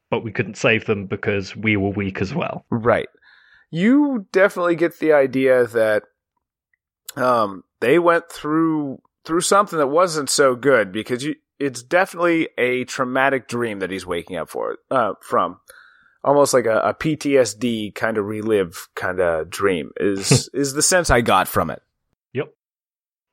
[0.09, 2.65] but we couldn't save them because we were weak as well.
[2.69, 3.07] Right.
[3.71, 6.03] You definitely get the idea that
[7.15, 12.85] um they went through through something that wasn't so good because you it's definitely a
[12.85, 15.59] traumatic dream that he's waking up for uh from.
[16.21, 21.09] Almost like a, a PTSD kind of relive kind of dream is is the sense
[21.09, 21.81] I got from it.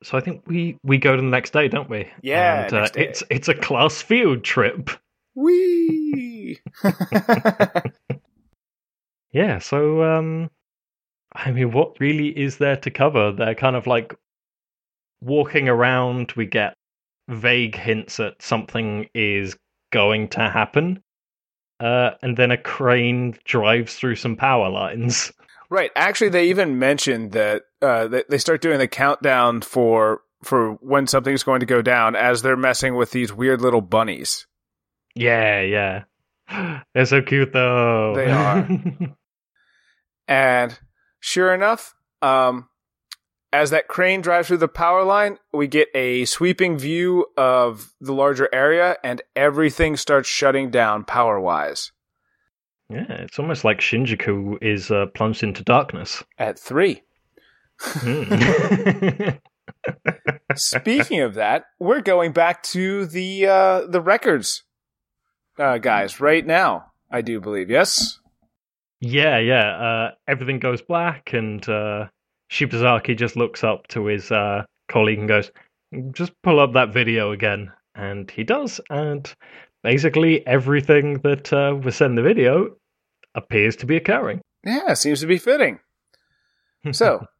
[0.01, 0.07] Yep.
[0.07, 2.07] So I think we we go to the next day, don't we?
[2.21, 3.07] Yeah, And, uh, day.
[3.07, 4.89] it's it's a class field trip.
[5.35, 6.59] Wee.
[9.31, 9.59] Yeah.
[9.59, 10.49] So um,
[11.35, 13.31] I mean, what really is there to cover?
[13.31, 14.15] They're kind of like
[15.21, 16.31] walking around.
[16.35, 16.73] We get
[17.27, 19.55] vague hints that something is
[19.91, 21.03] going to happen.
[21.79, 25.31] Uh, and then a crane drives through some power lines.
[25.69, 25.91] Right.
[25.95, 31.07] Actually, they even mentioned that uh, they, they start doing the countdown for for when
[31.07, 34.45] something's going to go down as they're messing with these weird little bunnies.
[35.15, 36.03] Yeah, yeah.
[36.93, 38.13] They're so cute though.
[38.15, 38.67] They are.
[40.27, 40.77] And
[41.19, 42.67] sure enough, um,
[43.53, 48.13] as that crane drives through the power line, we get a sweeping view of the
[48.13, 51.91] larger area, and everything starts shutting down power wise.
[52.89, 56.23] yeah, it's almost like Shinjuku is uh, plunged into darkness.
[56.37, 57.03] At three.
[57.79, 59.29] Hmm.
[60.55, 64.63] Speaking of that, we're going back to the uh, the records,
[65.59, 66.91] uh, guys, right now.
[67.11, 68.19] I do believe, yes.
[68.99, 69.77] Yeah, yeah.
[69.77, 72.07] Uh, everything goes black, and uh,
[72.51, 75.51] Shibazaki just looks up to his uh, colleague and goes,
[76.11, 79.31] "Just pull up that video again." And he does, and
[79.83, 82.75] basically everything that uh, was in the video
[83.35, 84.41] appears to be occurring.
[84.65, 85.79] Yeah, seems to be fitting.
[86.91, 87.25] So,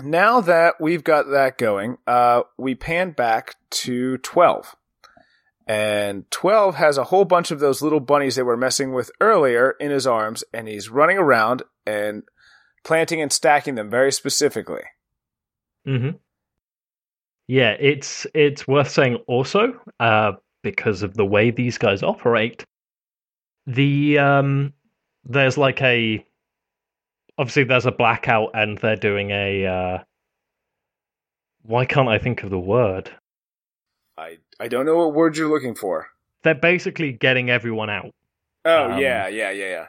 [0.00, 4.74] now that we've got that going, uh, we pan back to 12.
[5.66, 9.72] And 12 has a whole bunch of those little bunnies they we're messing with earlier
[9.78, 12.24] in his arms, and he's running around and
[12.84, 14.82] planting and stacking them very specifically.
[15.86, 16.16] Mm-hmm.
[17.46, 22.64] Yeah, it's it's worth saying also, uh, because of the way these guys operate.
[23.66, 24.72] The um,
[25.24, 26.24] there's like a
[27.38, 29.66] obviously there's a blackout, and they're doing a.
[29.66, 29.98] Uh,
[31.62, 33.10] why can't I think of the word?
[34.16, 36.08] I I don't know what word you're looking for.
[36.42, 38.12] They're basically getting everyone out.
[38.64, 39.86] Oh Um, yeah, yeah, yeah, yeah.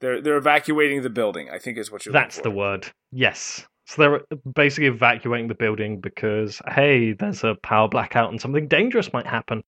[0.00, 1.48] They're they're evacuating the building.
[1.50, 2.12] I think is what you're.
[2.12, 2.88] That's the word.
[3.12, 3.66] Yes.
[3.86, 9.12] So they're basically evacuating the building because hey, there's a power blackout and something dangerous
[9.12, 9.62] might happen.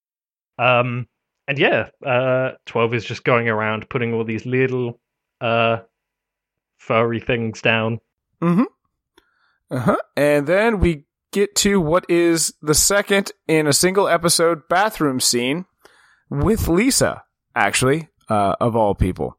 [0.58, 1.06] Um,
[1.46, 4.98] and yeah, uh, twelve is just going around putting all these little
[5.40, 5.78] uh
[6.86, 8.00] furry things down.
[8.42, 8.64] Mm-hmm.
[9.70, 9.96] Uh huh.
[10.16, 15.64] And then we get to what is the second in a single episode bathroom scene
[16.30, 17.24] with Lisa.
[17.56, 19.38] Actually, uh, of all people.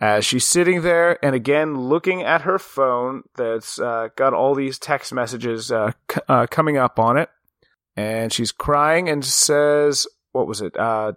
[0.00, 4.78] As she's sitting there and again looking at her phone that's uh, got all these
[4.78, 7.30] text messages uh, c- uh, coming up on it.
[7.96, 10.76] And she's crying and says, What was it?
[10.76, 11.12] Uh,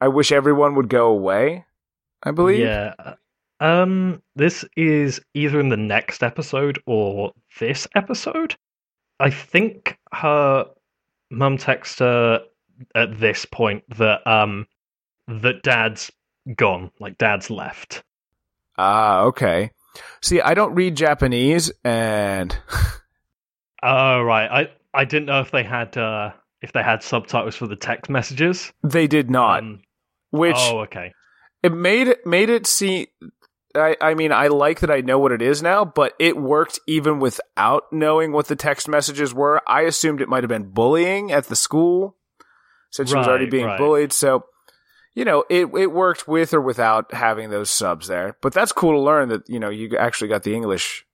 [0.00, 1.66] I wish everyone would go away,
[2.22, 2.60] I believe.
[2.60, 2.94] Yeah.
[3.60, 8.56] Um, this is either in the next episode or this episode.
[9.18, 10.66] I think her
[11.30, 12.42] mum texts her
[12.94, 14.66] at this point that um
[15.28, 16.10] that dad's
[16.54, 18.02] gone, like dad's left.
[18.78, 19.70] Ah, okay.
[20.22, 22.56] See, I don't read Japanese, and
[23.82, 24.50] Oh right.
[24.50, 28.10] I I didn't know if they had uh if they had subtitles for the text
[28.10, 28.72] messages.
[28.82, 29.62] they did not.
[29.62, 29.82] Um,
[30.30, 31.12] which oh okay.
[31.62, 33.06] it made it made it seem.
[33.76, 36.78] I, I mean, I like that I know what it is now, but it worked
[36.86, 39.60] even without knowing what the text messages were.
[39.68, 42.16] I assumed it might have been bullying at the school
[42.90, 43.78] since she was already being right.
[43.78, 44.12] bullied.
[44.12, 44.46] So,
[45.14, 48.36] you know, it it worked with or without having those subs there.
[48.42, 51.04] But that's cool to learn that you know you actually got the English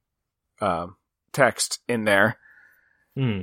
[0.61, 0.97] um,
[1.33, 2.39] text in there.
[3.17, 3.41] Hmm.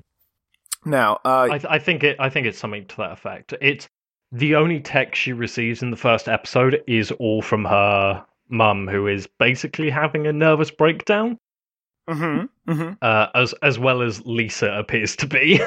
[0.86, 2.18] Now, uh, I, th- I think it.
[2.20, 3.54] I think it's something to that effect.
[3.62, 3.88] It's
[4.32, 9.08] the only text she receives in the first episode is all from her mum, who
[9.08, 11.38] is basically having a nervous breakdown,
[12.08, 15.60] hmm hmm uh, as as well as Lisa appears to be.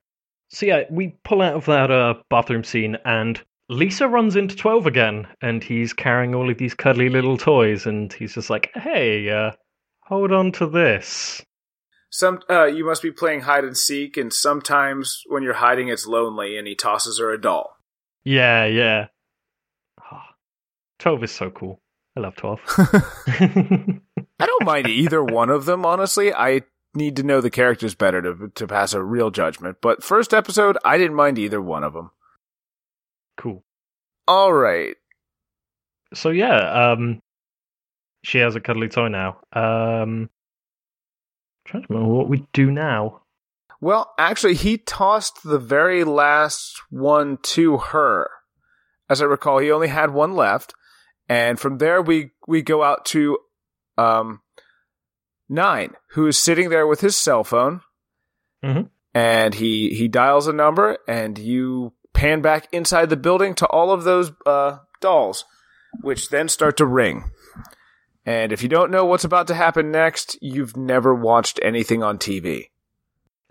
[0.50, 4.86] so yeah, we pull out of that uh, bathroom scene, and Lisa runs into Twelve
[4.86, 9.28] again, and he's carrying all of these cuddly little toys, and he's just like, "Hey,
[9.28, 9.52] uh,
[10.02, 11.42] hold on to this."
[12.10, 16.06] Some uh, you must be playing hide and seek, and sometimes when you're hiding, it's
[16.06, 17.76] lonely, and he tosses her a doll.
[18.24, 19.06] Yeah, yeah.
[20.00, 20.34] Ah,
[20.98, 21.81] Twelve is so cool.
[22.16, 22.60] I love Twelve.
[22.76, 26.32] I don't mind either one of them, honestly.
[26.32, 26.62] I
[26.94, 29.78] need to know the characters better to to pass a real judgment.
[29.80, 32.10] But first episode, I didn't mind either one of them.
[33.36, 33.64] cool.
[34.28, 34.96] All right.
[36.14, 37.20] So yeah, um,
[38.22, 39.38] she has a cuddly toy now.
[39.52, 40.28] Um,
[41.64, 43.22] trying to remember what we do now.
[43.80, 48.30] Well, actually, he tossed the very last one to her.
[49.08, 50.72] As I recall, he only had one left,
[51.28, 53.38] and from there we we go out to
[53.98, 54.40] um
[55.48, 57.80] nine, who is sitting there with his cell phone,
[58.64, 58.88] Mhm.
[59.14, 63.90] and he he dials a number, and you pan back inside the building to all
[63.90, 65.44] of those uh, dolls,
[66.02, 67.30] which then start to ring.
[68.24, 72.18] And if you don't know what's about to happen next, you've never watched anything on
[72.18, 72.66] TV.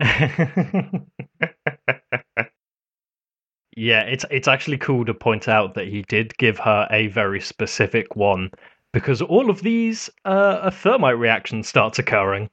[3.76, 7.40] yeah, it's it's actually cool to point out that he did give her a very
[7.40, 8.50] specific one
[8.92, 12.50] because all of these uh, a thermite reaction starts occurring.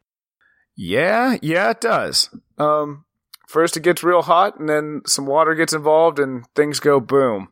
[0.76, 2.30] Yeah, yeah, it does.
[2.58, 3.06] Um,
[3.48, 7.50] first it gets real hot, and then some water gets involved, and things go boom.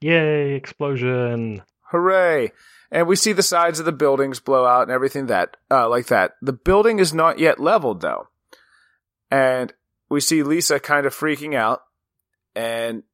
[0.00, 0.54] Yay!
[0.54, 1.62] Explosion.
[1.90, 2.52] Hooray!
[2.90, 6.06] And we see the sides of the buildings blow out and everything that, uh, like
[6.06, 6.32] that.
[6.40, 8.28] The building is not yet leveled though.
[9.30, 9.74] And
[10.08, 11.82] we see Lisa kind of freaking out.
[12.58, 13.04] And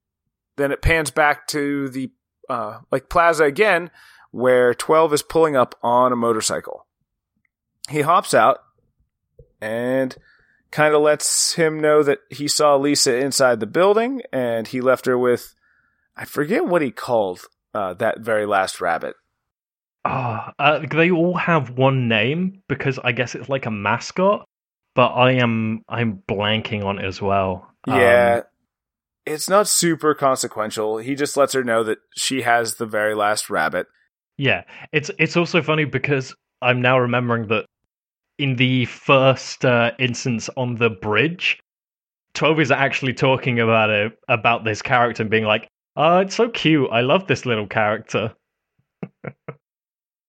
[0.57, 2.11] then it pans back to the,
[2.49, 3.91] uh, like plaza again,
[4.31, 6.87] where 12 is pulling up on a motorcycle.
[7.91, 8.61] He hops out
[9.61, 10.17] and
[10.71, 15.05] kind of lets him know that he saw Lisa inside the building and he left
[15.05, 15.55] her with,
[16.17, 17.43] I forget what he called
[17.75, 19.15] uh, that very last rabbit.
[20.07, 24.47] Ah, uh, they all have one name because I guess it's like a mascot,
[24.95, 27.71] but I am I'm blanking on it as well.
[27.87, 28.41] Um, Yeah.
[29.27, 30.99] It's not super consequential.
[30.99, 33.87] He just lets her know that she has the very last rabbit.
[34.37, 34.65] yeah.
[34.93, 37.67] It's it's also funny because I'm now remembering that
[38.39, 41.59] in the first uh, instance on the bridge,
[42.35, 46.49] 12 is actually talking about it, about this character and being like, oh, it's so
[46.49, 46.89] cute.
[46.91, 48.35] I love this little character.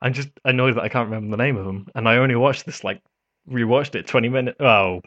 [0.02, 1.88] I'm just annoyed that I can't remember the name of him.
[1.96, 3.02] And I only watched this, like,
[3.50, 4.58] rewatched it 20 minutes.
[4.60, 5.02] Oh,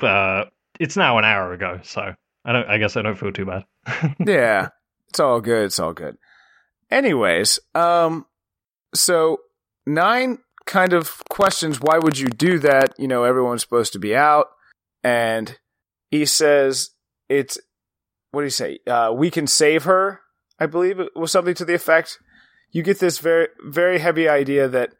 [0.00, 0.44] uh,
[0.80, 1.80] it's now an hour ago.
[1.82, 2.14] So
[2.44, 3.64] I don't, I guess I don't feel too bad.
[4.26, 4.68] yeah,
[5.08, 5.66] it's all good.
[5.66, 6.16] It's all good.
[6.90, 8.26] Anyways, um,
[8.94, 9.38] so
[9.86, 12.94] nine kind of questions why would you do that?
[12.98, 14.48] You know, everyone's supposed to be out.
[15.02, 15.58] And
[16.10, 16.90] he says
[17.28, 17.58] it's
[18.30, 18.78] what do you say?
[18.86, 20.20] Uh, we can save her.
[20.58, 22.18] I believe it was something to the effect.
[22.70, 24.94] You get this very very heavy idea that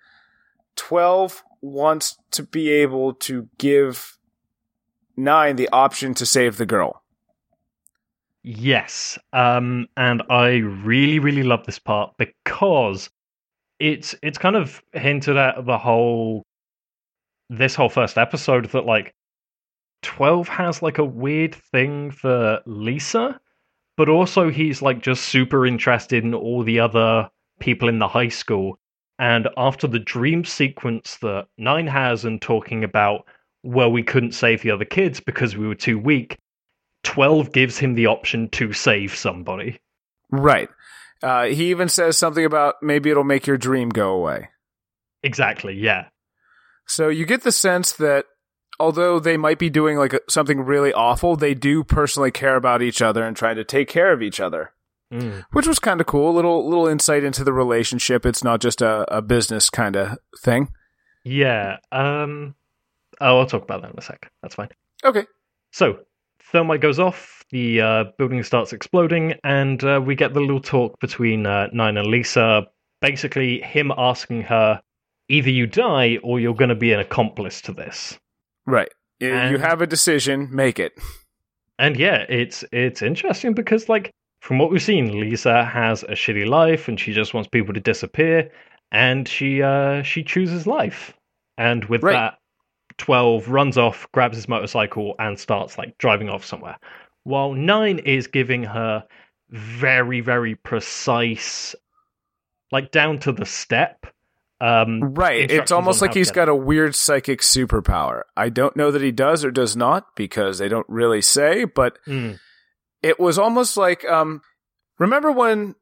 [0.76, 4.18] twelve wants to be able to give
[5.16, 7.01] nine the option to save the girl.
[8.44, 13.08] Yes, um, and I really really love this part because
[13.80, 16.44] it's it's kind of hinted at the whole
[17.50, 19.14] this whole first episode that like
[20.02, 23.40] 12 has like a weird thing for Lisa,
[23.96, 27.30] but also he's like just super interested in all the other
[27.60, 28.78] people in the high school.
[29.18, 33.26] And after the dream sequence that Nine has and talking about,
[33.62, 36.38] well, we couldn't save the other kids because we were too weak,
[37.04, 39.80] 12 gives him the option to save somebody.
[40.30, 40.68] Right.
[41.22, 44.48] Uh, he even says something about maybe it'll make your dream go away.
[45.22, 46.06] Exactly, yeah.
[46.86, 48.26] So you get the sense that
[48.80, 53.00] although they might be doing like something really awful, they do personally care about each
[53.00, 54.72] other and try to take care of each other.
[55.12, 55.44] Mm.
[55.52, 56.32] Which was kind of cool.
[56.32, 58.24] Little little insight into the relationship.
[58.24, 60.72] It's not just a, a business kind of thing.
[61.22, 61.76] Yeah.
[61.92, 62.54] Um.
[63.20, 64.32] Oh, I'll talk about that in a sec.
[64.40, 64.70] That's fine.
[65.04, 65.26] Okay.
[65.70, 65.98] So,
[66.52, 67.44] thermite goes off.
[67.50, 71.96] The uh, building starts exploding, and uh, we get the little talk between uh, Nine
[71.96, 72.66] and Lisa.
[73.00, 74.80] Basically, him asking her,
[75.28, 78.18] "Either you die, or you're going to be an accomplice to this."
[78.66, 78.88] Right.
[79.20, 80.92] And, you have a decision, make it.
[81.78, 86.46] And yeah, it's it's interesting because like from what we've seen, Lisa has a shitty
[86.46, 88.50] life and she just wants people to disappear
[88.90, 91.14] and she uh she chooses life.
[91.58, 92.12] And with right.
[92.14, 92.38] that
[93.02, 96.78] 12 runs off, grabs his motorcycle and starts like driving off somewhere.
[97.24, 99.04] While 9 is giving her
[99.50, 101.74] very very precise
[102.70, 104.06] like down to the step
[104.62, 105.50] um, right.
[105.50, 108.22] It's almost like he's got a weird psychic superpower.
[108.36, 111.98] I don't know that he does or does not because they don't really say, but
[112.06, 112.38] mm.
[113.02, 114.40] it was almost like um,
[115.00, 115.74] remember when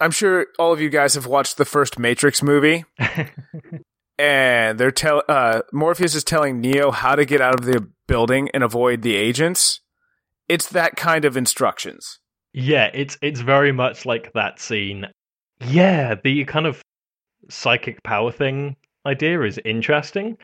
[0.00, 2.84] I'm sure all of you guys have watched the first Matrix movie?
[4.18, 8.48] and they're tell uh, Morpheus is telling Neo how to get out of the building
[8.54, 9.80] and avoid the agents.
[10.48, 12.20] It's that kind of instructions.
[12.52, 15.06] Yeah, it's it's very much like that scene.
[15.60, 16.82] Yeah, the kind of
[17.50, 20.36] psychic power thing idea is interesting.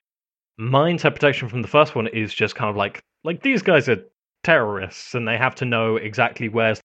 [0.58, 4.04] My interpretation from the first one is just kind of like like these guys are
[4.44, 6.80] terrorists and they have to know exactly where's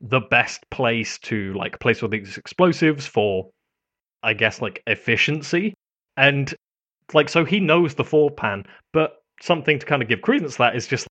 [0.00, 3.50] the best place to like place all these explosives for
[4.22, 5.74] I guess like efficiency.
[6.18, 6.54] And
[7.14, 10.58] like so he knows the four pan, but something to kind of give credence to
[10.58, 11.06] that is just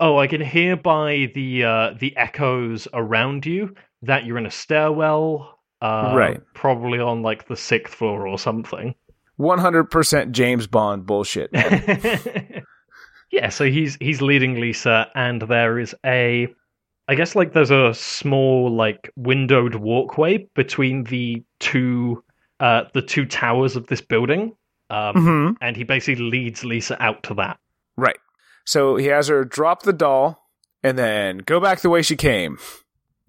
[0.00, 4.50] oh, I can hear by the uh the echoes around you that you're in a
[4.50, 6.40] stairwell uh, right.
[6.54, 8.94] Probably on like the sixth floor or something.
[9.40, 11.50] 100% James Bond bullshit.
[13.32, 16.46] yeah, so he's he's leading Lisa, and there is a,
[17.08, 22.22] I guess like there's a small like windowed walkway between the two,
[22.62, 24.54] uh, the two towers of this building,
[24.88, 25.52] um, mm-hmm.
[25.60, 27.58] and he basically leads Lisa out to that.
[27.96, 28.18] Right.
[28.64, 30.48] So he has her drop the doll,
[30.82, 32.58] and then go back the way she came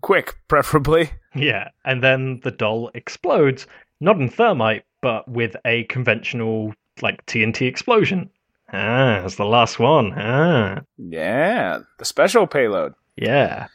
[0.01, 1.09] quick, preferably.
[1.33, 3.65] Yeah, and then the doll explodes,
[3.99, 8.29] not in thermite, but with a conventional like TNT explosion.
[8.71, 10.13] Ah, it's the last one.
[10.15, 10.81] Ah.
[10.97, 12.93] Yeah, the special payload.
[13.15, 13.67] Yeah.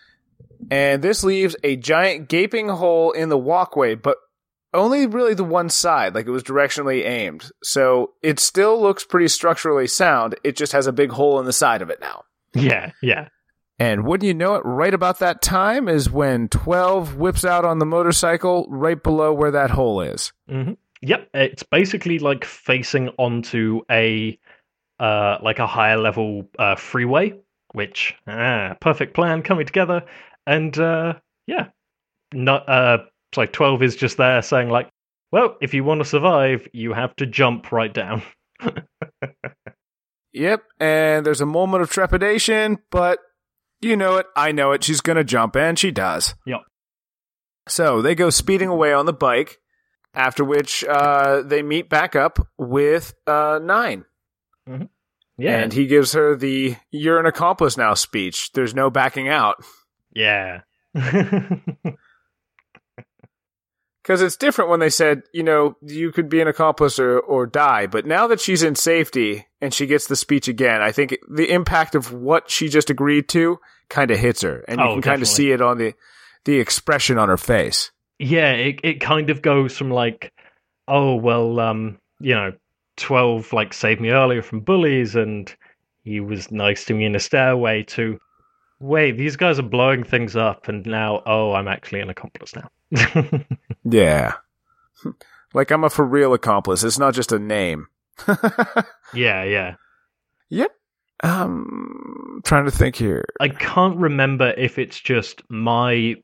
[0.70, 4.16] And this leaves a giant gaping hole in the walkway, but
[4.78, 7.50] only really the one side, like it was directionally aimed.
[7.62, 10.36] So it still looks pretty structurally sound.
[10.44, 12.24] It just has a big hole in the side of it now.
[12.54, 13.28] Yeah, yeah.
[13.78, 17.78] And wouldn't you know it, right about that time is when 12 whips out on
[17.78, 20.32] the motorcycle right below where that hole is.
[20.50, 20.72] Mm-hmm.
[21.00, 24.36] Yep, it's basically like facing onto a
[24.98, 27.38] uh, like a higher level uh, freeway,
[27.72, 30.04] which ah, perfect plan coming together.
[30.44, 31.14] And uh,
[31.46, 31.68] yeah,
[32.32, 32.68] not
[33.30, 34.88] it's like 12 is just there saying like,
[35.30, 38.22] well, if you want to survive, you have to jump right down.
[40.32, 43.18] yep, and there's a moment of trepidation, but
[43.80, 44.26] you know it.
[44.34, 44.82] I know it.
[44.82, 46.34] She's going to jump, and she does.
[46.46, 46.60] Yep.
[47.68, 49.58] So they go speeding away on the bike,
[50.14, 54.06] after which uh, they meet back up with uh, Nine.
[55.36, 58.50] Yeah, And he gives her the "You're an accomplice now" speech.
[58.52, 59.62] There's no backing out
[60.18, 60.62] yeah.
[64.09, 67.46] because it's different when they said, you know, you could be an accomplice or, or
[67.46, 67.86] die.
[67.86, 71.52] But now that she's in safety and she gets the speech again, I think the
[71.52, 73.59] impact of what she just agreed to
[73.90, 75.92] kind of hits her, and you Oh, can kind of see it on the
[76.46, 77.90] the expression on her face.
[78.18, 80.32] yeah, it it kind of goes from like,
[80.86, 82.52] oh well, um, you know,
[82.96, 85.54] twelve like saved me earlier from bullies, and
[86.02, 87.82] he was nice to me in a stairway.
[87.82, 88.18] To
[88.80, 92.70] wait, these guys are blowing things up, and now oh, I'm actually an accomplice now.
[93.90, 94.34] Yeah,
[95.54, 96.84] like I'm a for real accomplice.
[96.84, 97.86] It's not just a name.
[99.14, 99.74] yeah, yeah.
[100.50, 100.70] Yep.
[101.22, 103.24] Um, trying to think here.
[103.40, 106.16] I can't remember if it's just my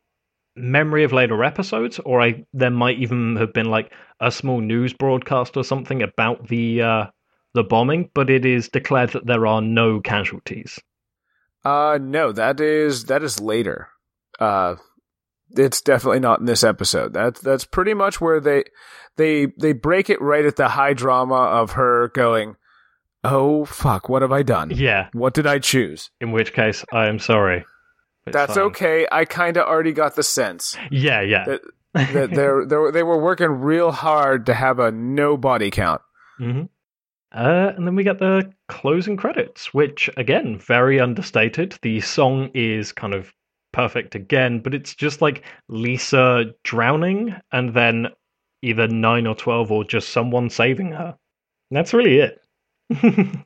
[0.57, 4.93] memory of later episodes, or I there might even have been like a small news
[4.93, 7.07] broadcast or something about the uh,
[7.55, 8.11] the bombing.
[8.15, 10.79] But it is declared that there are no casualties.
[11.65, 13.89] Uh, no, that is that is later.
[14.39, 14.75] Uh,
[15.51, 17.13] it's definitely not in this episode.
[17.13, 18.65] That's that's pretty much where they
[19.17, 22.57] they they break it right at the high drama of her going,
[23.23, 24.71] "Oh fuck, what have I done?
[24.75, 27.65] Yeah, What did I choose?" in which case I am sorry.
[28.27, 28.65] It's That's fine.
[28.65, 29.07] okay.
[29.13, 31.45] I kind of already got the sense Yeah, yeah.
[31.45, 31.61] that
[31.93, 36.01] that they're, they're they were working real hard to have a no body count.
[36.39, 36.63] hmm
[37.35, 41.77] Uh, and then we get the closing credits, which again, very understated.
[41.83, 43.33] The song is kind of
[43.73, 48.07] perfect again, but it's just like Lisa drowning and then
[48.63, 51.17] either nine or twelve or just someone saving her.
[51.71, 52.41] And that's really it.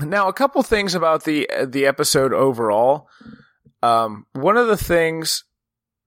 [0.00, 3.08] Now, a couple things about the the episode overall.
[3.82, 5.44] Um, one of the things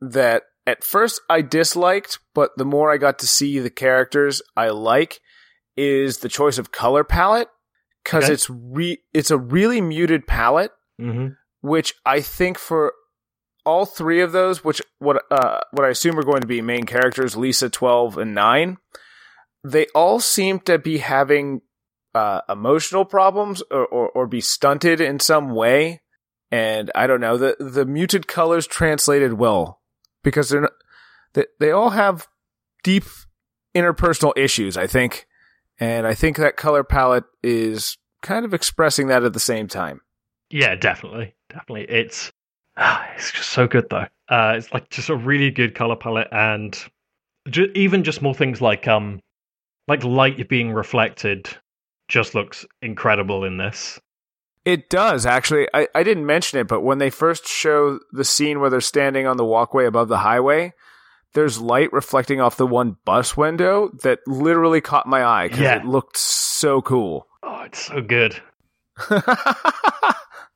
[0.01, 4.69] that at first I disliked, but the more I got to see the characters, I
[4.69, 5.19] like
[5.77, 7.49] is the choice of color palette
[8.03, 8.33] because Okay.
[8.33, 11.27] it's re it's a really muted palette, hmm
[11.61, 12.93] which I think for
[13.65, 16.85] all three of those, which what uh what I assume are going to be main
[16.85, 18.77] characters, Lisa, twelve, and nine,
[19.63, 21.61] they all seem to be having
[22.13, 26.01] uh, emotional problems or, or, or be stunted in some way.
[26.51, 29.81] And I don't know the the muted colors translated well
[30.23, 30.71] because they're not,
[31.33, 32.27] they they all have
[32.83, 33.03] deep
[33.75, 34.77] interpersonal issues.
[34.77, 35.25] I think,
[35.79, 40.01] and I think that color palette is kind of expressing that at the same time.
[40.49, 41.85] Yeah, definitely, definitely.
[41.89, 42.31] It's
[42.77, 44.07] ah, it's just so good though.
[44.29, 46.77] Uh, it's like just a really good color palette, and
[47.49, 49.19] ju- even just more things like um,
[49.87, 51.49] like light being reflected,
[52.07, 53.99] just looks incredible in this.
[54.65, 55.67] It does actually.
[55.73, 59.27] I, I didn't mention it, but when they first show the scene where they're standing
[59.27, 60.73] on the walkway above the highway,
[61.35, 65.77] there's light reflecting off the one bus window that literally caught my eye because Yeah.
[65.77, 67.27] it looked so cool.
[67.43, 68.35] Oh, it's so good.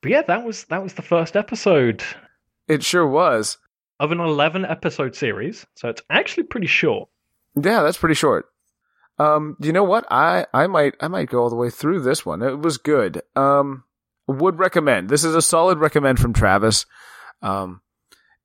[0.02, 2.04] But yeah, that was that was the first episode
[2.70, 3.58] it sure was.
[4.00, 7.10] of an eleven episode series, so it's actually pretty short.
[7.62, 8.46] Yeah, that's pretty short.
[9.18, 10.06] Um, you know what?
[10.10, 12.42] I I might I might go all the way through this one.
[12.42, 13.22] It was good.
[13.36, 13.84] Um,
[14.28, 15.10] would recommend.
[15.10, 16.86] This is a solid recommend from Travis.
[17.42, 17.82] Um,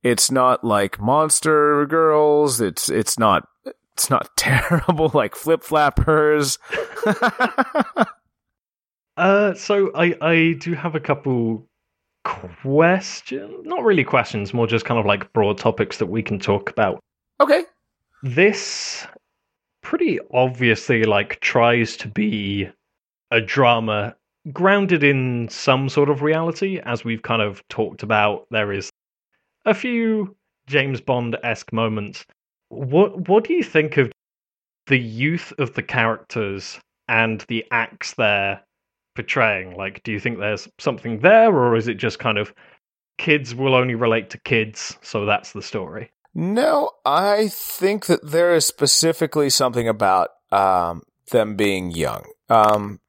[0.05, 2.61] it's not like Monster Girls.
[2.61, 6.57] It's it's not it's not terrible like Flip Flappers.
[9.17, 11.65] Uh, so I I do have a couple
[12.25, 16.69] questions, not really questions, more just kind of like broad topics that we can talk
[16.69, 16.99] about.
[17.39, 17.63] okay.
[18.23, 19.07] This
[19.81, 22.69] pretty obviously like tries to be
[23.31, 24.17] a drama
[24.51, 28.47] grounded in some sort of reality, as we've kind of talked about.
[28.51, 28.89] There is
[29.65, 30.35] a few
[30.67, 32.25] James Bond esque moments.
[32.69, 34.11] What what do you think of
[34.87, 38.61] the youth of the characters and the acts they're
[39.15, 39.75] portraying?
[39.75, 42.53] Like, do you think there's something there, or is it just kind of
[43.17, 46.11] kids will only relate to kids, so that's the story?
[46.33, 52.99] No, I think that there is specifically something about um, them being young, um,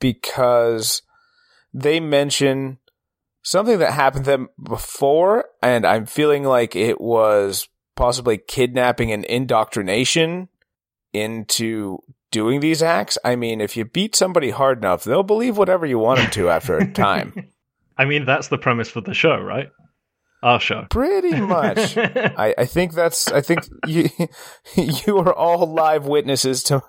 [0.00, 1.02] because
[1.72, 2.78] they mention
[3.48, 9.24] something that happened to them before, and I'm feeling like it was possibly kidnapping and
[9.24, 10.48] indoctrination
[11.14, 11.98] into
[12.30, 13.16] doing these acts.
[13.24, 16.50] I mean, if you beat somebody hard enough, they'll believe whatever you want them to
[16.50, 17.50] after a time.
[17.98, 19.70] I mean, that's the premise for the show, right?
[20.42, 20.86] Our show.
[20.90, 21.96] Pretty much.
[21.96, 24.10] I, I think that's I think you
[24.76, 26.82] you are all live witnesses to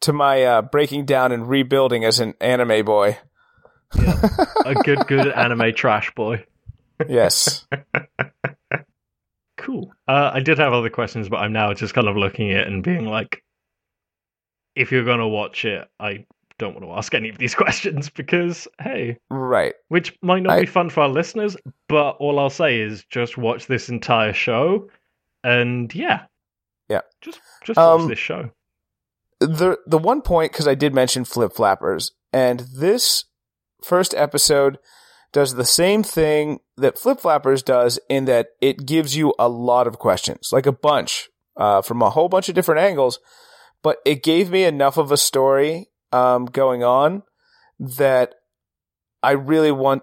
[0.00, 3.18] to my uh, breaking down and rebuilding as an anime boy.
[3.96, 6.44] A good, good anime trash boy.
[7.08, 7.66] Yes.
[9.56, 9.92] Cool.
[10.08, 12.68] Uh, I did have other questions, but I'm now just kind of looking at it
[12.68, 13.42] and being like,
[14.74, 16.24] if you're gonna watch it, I
[16.58, 19.74] don't want to ask any of these questions because, hey, right.
[19.88, 21.56] which might not I- be fun for our listeners,
[21.88, 24.88] but all I'll say is just watch this entire show,
[25.44, 26.22] and yeah,
[26.88, 27.00] Yeah.
[27.20, 28.50] just just watch Um, this show.
[29.40, 33.24] the the one point because I did mention flip flappers, and this
[33.84, 34.78] first episode
[35.32, 39.86] does the same thing that flip flappers does in that it gives you a lot
[39.86, 43.20] of questions, like a bunch uh, from a whole bunch of different angles.
[43.82, 47.22] But it gave me enough of a story um, going on
[47.78, 48.34] that
[49.22, 50.02] I really want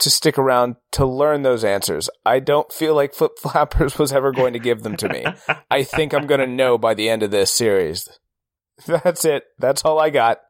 [0.00, 2.08] to stick around to learn those answers.
[2.24, 5.24] I don't feel like flip flappers was ever going to give them to me.
[5.70, 8.08] I think I'm going to know by the end of this series.
[8.86, 9.44] That's it.
[9.58, 10.40] That's all I got.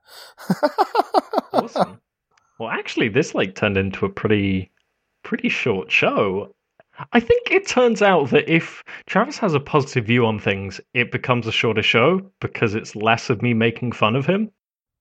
[1.52, 2.00] awesome.
[2.59, 4.70] Well, actually, this like turned into a pretty
[5.22, 6.54] pretty short show.
[7.12, 11.12] I think it turns out that if Travis has a positive view on things, it
[11.12, 14.50] becomes a shorter show because it's less of me making fun of him.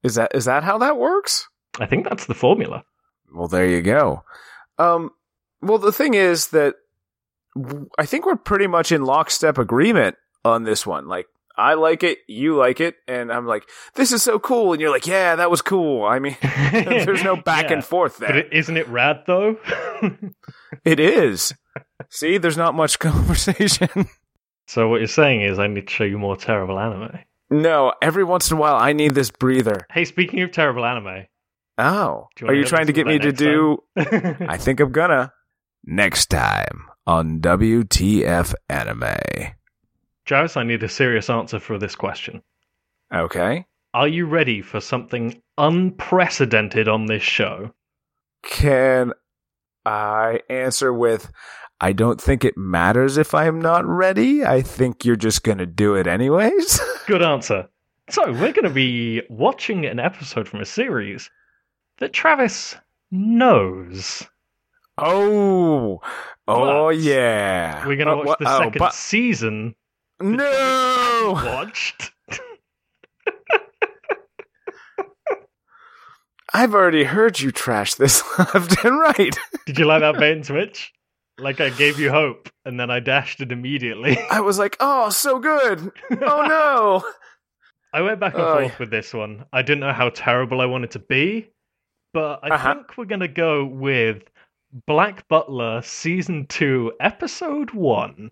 [0.03, 1.47] Is that is that how that works?
[1.80, 2.84] I think that's the formula.
[3.34, 4.24] Well, there you go.
[4.78, 5.12] Um,
[5.62, 6.76] well, the thing is that
[7.97, 11.08] I think we're pretty much in lockstep agreement on this one.
[11.08, 11.28] Like,
[11.58, 13.64] I like it, you like it, and I'm like,
[13.95, 16.05] this is so cool, and you're like, yeah, that was cool.
[16.05, 16.38] I mean,
[16.72, 17.74] there's no back Yeah.
[17.78, 18.30] and forth there.
[18.30, 19.58] But it, isn't it rad though?
[20.86, 21.53] it is.
[22.10, 23.89] See, there's not much conversation.
[24.68, 27.20] so what you're saying is I need to show you more terrible anime.
[27.49, 29.88] no, every once in a while, I need this breather.
[29.91, 31.26] Hey, speaking of terrible anime,
[31.80, 33.78] Oh, you are you trying to get me to do?
[33.95, 35.32] I think I'm gonna.
[35.86, 39.53] Next time on WTF Anime.
[40.28, 42.44] Jarvis, I need a serious answer for this question.
[43.14, 43.66] Okay.
[43.94, 47.72] Are you ready for something unprecedented on this show?
[48.44, 49.14] Can
[49.86, 51.32] I answer with,
[51.82, 54.46] I don't think it matters if I'm not ready.
[54.46, 56.80] I think you're just gonna do it anyways.
[57.08, 57.68] Good answer.
[58.10, 61.30] So, we're going to be watching an episode from a series
[61.98, 62.78] that Travis
[63.12, 64.24] knows.
[64.98, 66.00] oh.
[66.48, 67.86] Oh, But yeah.
[67.86, 69.76] We're going to Uh, watch the oh, second but- season
[70.20, 71.34] No!
[71.36, 72.11] watched.
[76.53, 79.36] I've already heard you trash this left and right.
[79.65, 80.93] Did you like that bait and switch?
[81.39, 84.18] Like I gave you hope, and then I dashed it immediately.
[84.32, 85.91] I was like, oh, so good.
[86.22, 87.03] Oh, no.
[87.93, 89.45] I went back and Oh, forth with this one.
[89.53, 91.49] I didn't know how terrible I wanted to be,
[92.13, 92.74] but I Uh-huh.
[92.76, 94.24] think we're going to go with
[94.88, 98.32] Black Butler Season 2, Episode 1.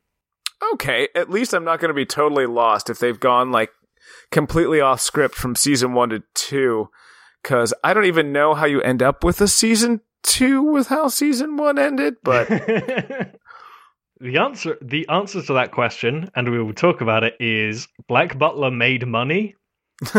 [0.73, 3.69] Okay, at least I'm not going to be totally lost if they've gone like
[4.31, 6.89] completely off script from season one to two.
[7.41, 11.07] Because I don't even know how you end up with a season two with how
[11.07, 12.15] season one ended.
[12.23, 12.47] But
[14.19, 18.37] the answer the answer to that question, and we will talk about it, is Black
[18.37, 19.55] Butler made money.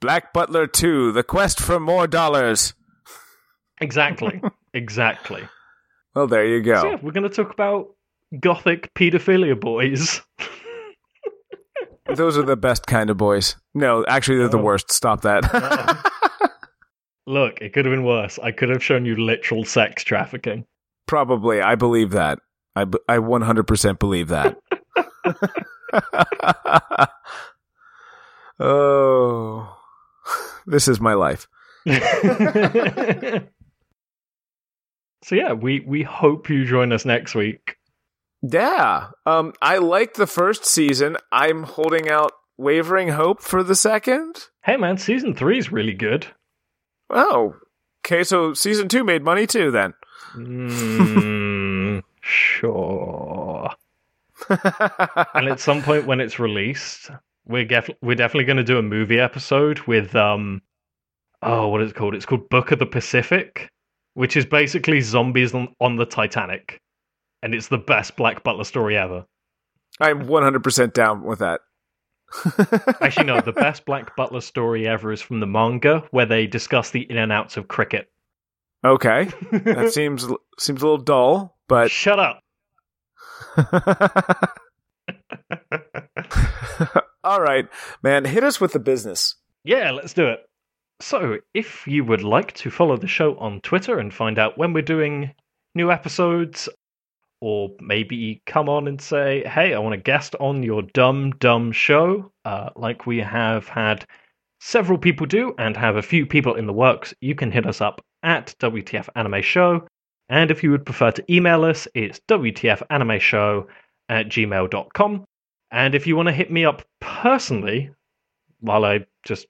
[0.00, 2.74] Black Butler 2, The Quest for More Dollars.
[3.80, 4.40] exactly.
[4.72, 5.42] Exactly.
[6.14, 6.80] Well, there you go.
[6.80, 7.88] So yeah, we're going to talk about
[8.40, 10.20] gothic pedophilia boys.
[12.14, 13.56] Those are the best kind of boys.
[13.74, 14.62] No, actually, they're the Oh.
[14.62, 14.92] worst.
[14.92, 16.10] Stop that.
[17.26, 18.38] Look, it could have been worse.
[18.42, 20.66] I could have shown you literal sex trafficking.
[21.06, 21.62] Probably.
[21.62, 22.38] I believe that.
[22.76, 24.58] I, b- I 100% believe that.
[28.60, 29.76] oh.
[30.66, 31.46] This is my life.
[31.86, 31.92] so
[35.32, 37.76] yeah, we we hope you join us next week.
[38.46, 39.08] Yeah.
[39.24, 41.16] Um, I liked the first season.
[41.32, 44.48] I'm holding out wavering hope for the second.
[44.62, 46.26] Hey man, season three is really good.
[47.10, 47.56] Oh.
[48.04, 49.94] Okay, so season two made money too then.
[50.34, 53.70] Mm, sure.
[55.34, 57.10] And at some point when it's released,
[57.46, 60.60] we're gef- we're definitely going to do a movie episode with um
[61.42, 62.14] oh what is it called?
[62.14, 63.70] It's called Book of the Pacific,
[64.14, 66.80] which is basically zombies on, on the Titanic,
[67.44, 69.26] and it's the best Black Butler story ever.
[70.00, 71.60] I'm 100% down with that.
[73.02, 76.90] Actually, no, the best Black Butler story ever is from the manga, where they discuss
[76.90, 78.10] the in and outs of cricket.
[78.84, 79.28] Okay.
[79.52, 80.26] That seems
[80.58, 82.40] seems a little dull, but Shut up.
[87.22, 87.68] all right,
[88.02, 89.36] man, hit us with the business.
[89.64, 90.40] Yeah, let's do it.
[91.00, 94.72] So, if you would like to follow the show on Twitter and find out when
[94.72, 95.32] we're doing
[95.74, 96.68] new episodes,
[97.40, 101.72] or maybe come on and say, hey, I want to guest on your dumb, dumb
[101.72, 104.06] show, uh, like we have had
[104.60, 107.80] several people do and have a few people in the works, you can hit us
[107.80, 109.86] up at WTF Anime Show.
[110.30, 113.66] And if you would prefer to email us, it's WTFAnimeShow
[114.08, 115.24] at gmail.com.
[115.70, 117.90] And if you want to hit me up personally,
[118.60, 119.46] while I just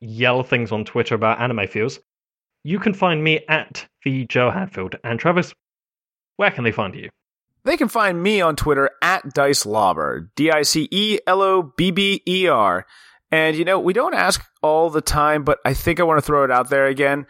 [0.00, 2.00] yell things on Twitter about anime feels,
[2.64, 4.96] you can find me at the Joe Hadfield.
[5.04, 5.54] And Travis,
[6.38, 7.10] where can they find you?
[7.64, 11.74] They can find me on Twitter at Dice Lobber, D I C E L O
[11.76, 12.86] B B E R.
[13.30, 16.22] And you know, we don't ask all the time, but I think I want to
[16.22, 17.26] throw it out there again.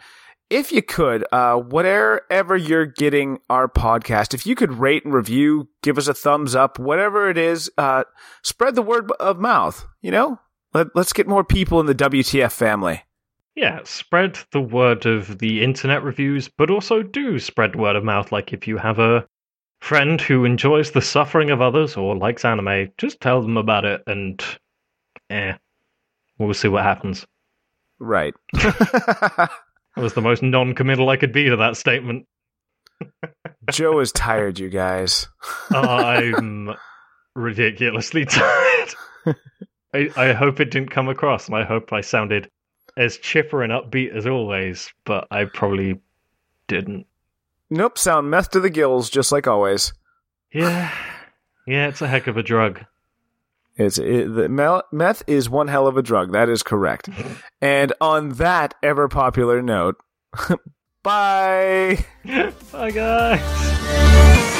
[0.49, 5.69] If you could, uh, whatever you're getting our podcast, if you could rate and review,
[5.81, 8.03] give us a thumbs up, whatever it is, uh,
[8.43, 9.85] spread the word of mouth.
[10.01, 10.39] You know,
[10.73, 13.03] Let, let's get more people in the WTF family.
[13.55, 18.31] Yeah, spread the word of the internet reviews, but also do spread word of mouth.
[18.31, 19.27] Like if you have a
[19.81, 24.01] friend who enjoys the suffering of others or likes anime, just tell them about it
[24.07, 24.43] and
[25.29, 25.53] eh,
[26.37, 27.25] we'll see what happens.
[27.99, 28.33] Right.
[28.53, 29.49] that
[29.97, 32.25] was the most non committal I could be to that statement.
[33.71, 35.27] Joe is tired, you guys.
[35.71, 36.73] I'm
[37.35, 38.95] ridiculously tired.
[39.93, 42.49] I, I hope it didn't come across, and I hope I sounded
[42.99, 46.01] as chipper and upbeat as always, but I probably
[46.67, 47.07] didn't.
[47.69, 49.93] Nope, sound meth to the gills, just like always.
[50.51, 50.93] Yeah,
[51.65, 52.83] yeah, it's a heck of a drug.
[53.77, 56.33] It's it, the meth is one hell of a drug.
[56.33, 57.09] That is correct.
[57.61, 59.95] and on that ever popular note,
[61.03, 62.05] bye.
[62.71, 64.58] bye, guys.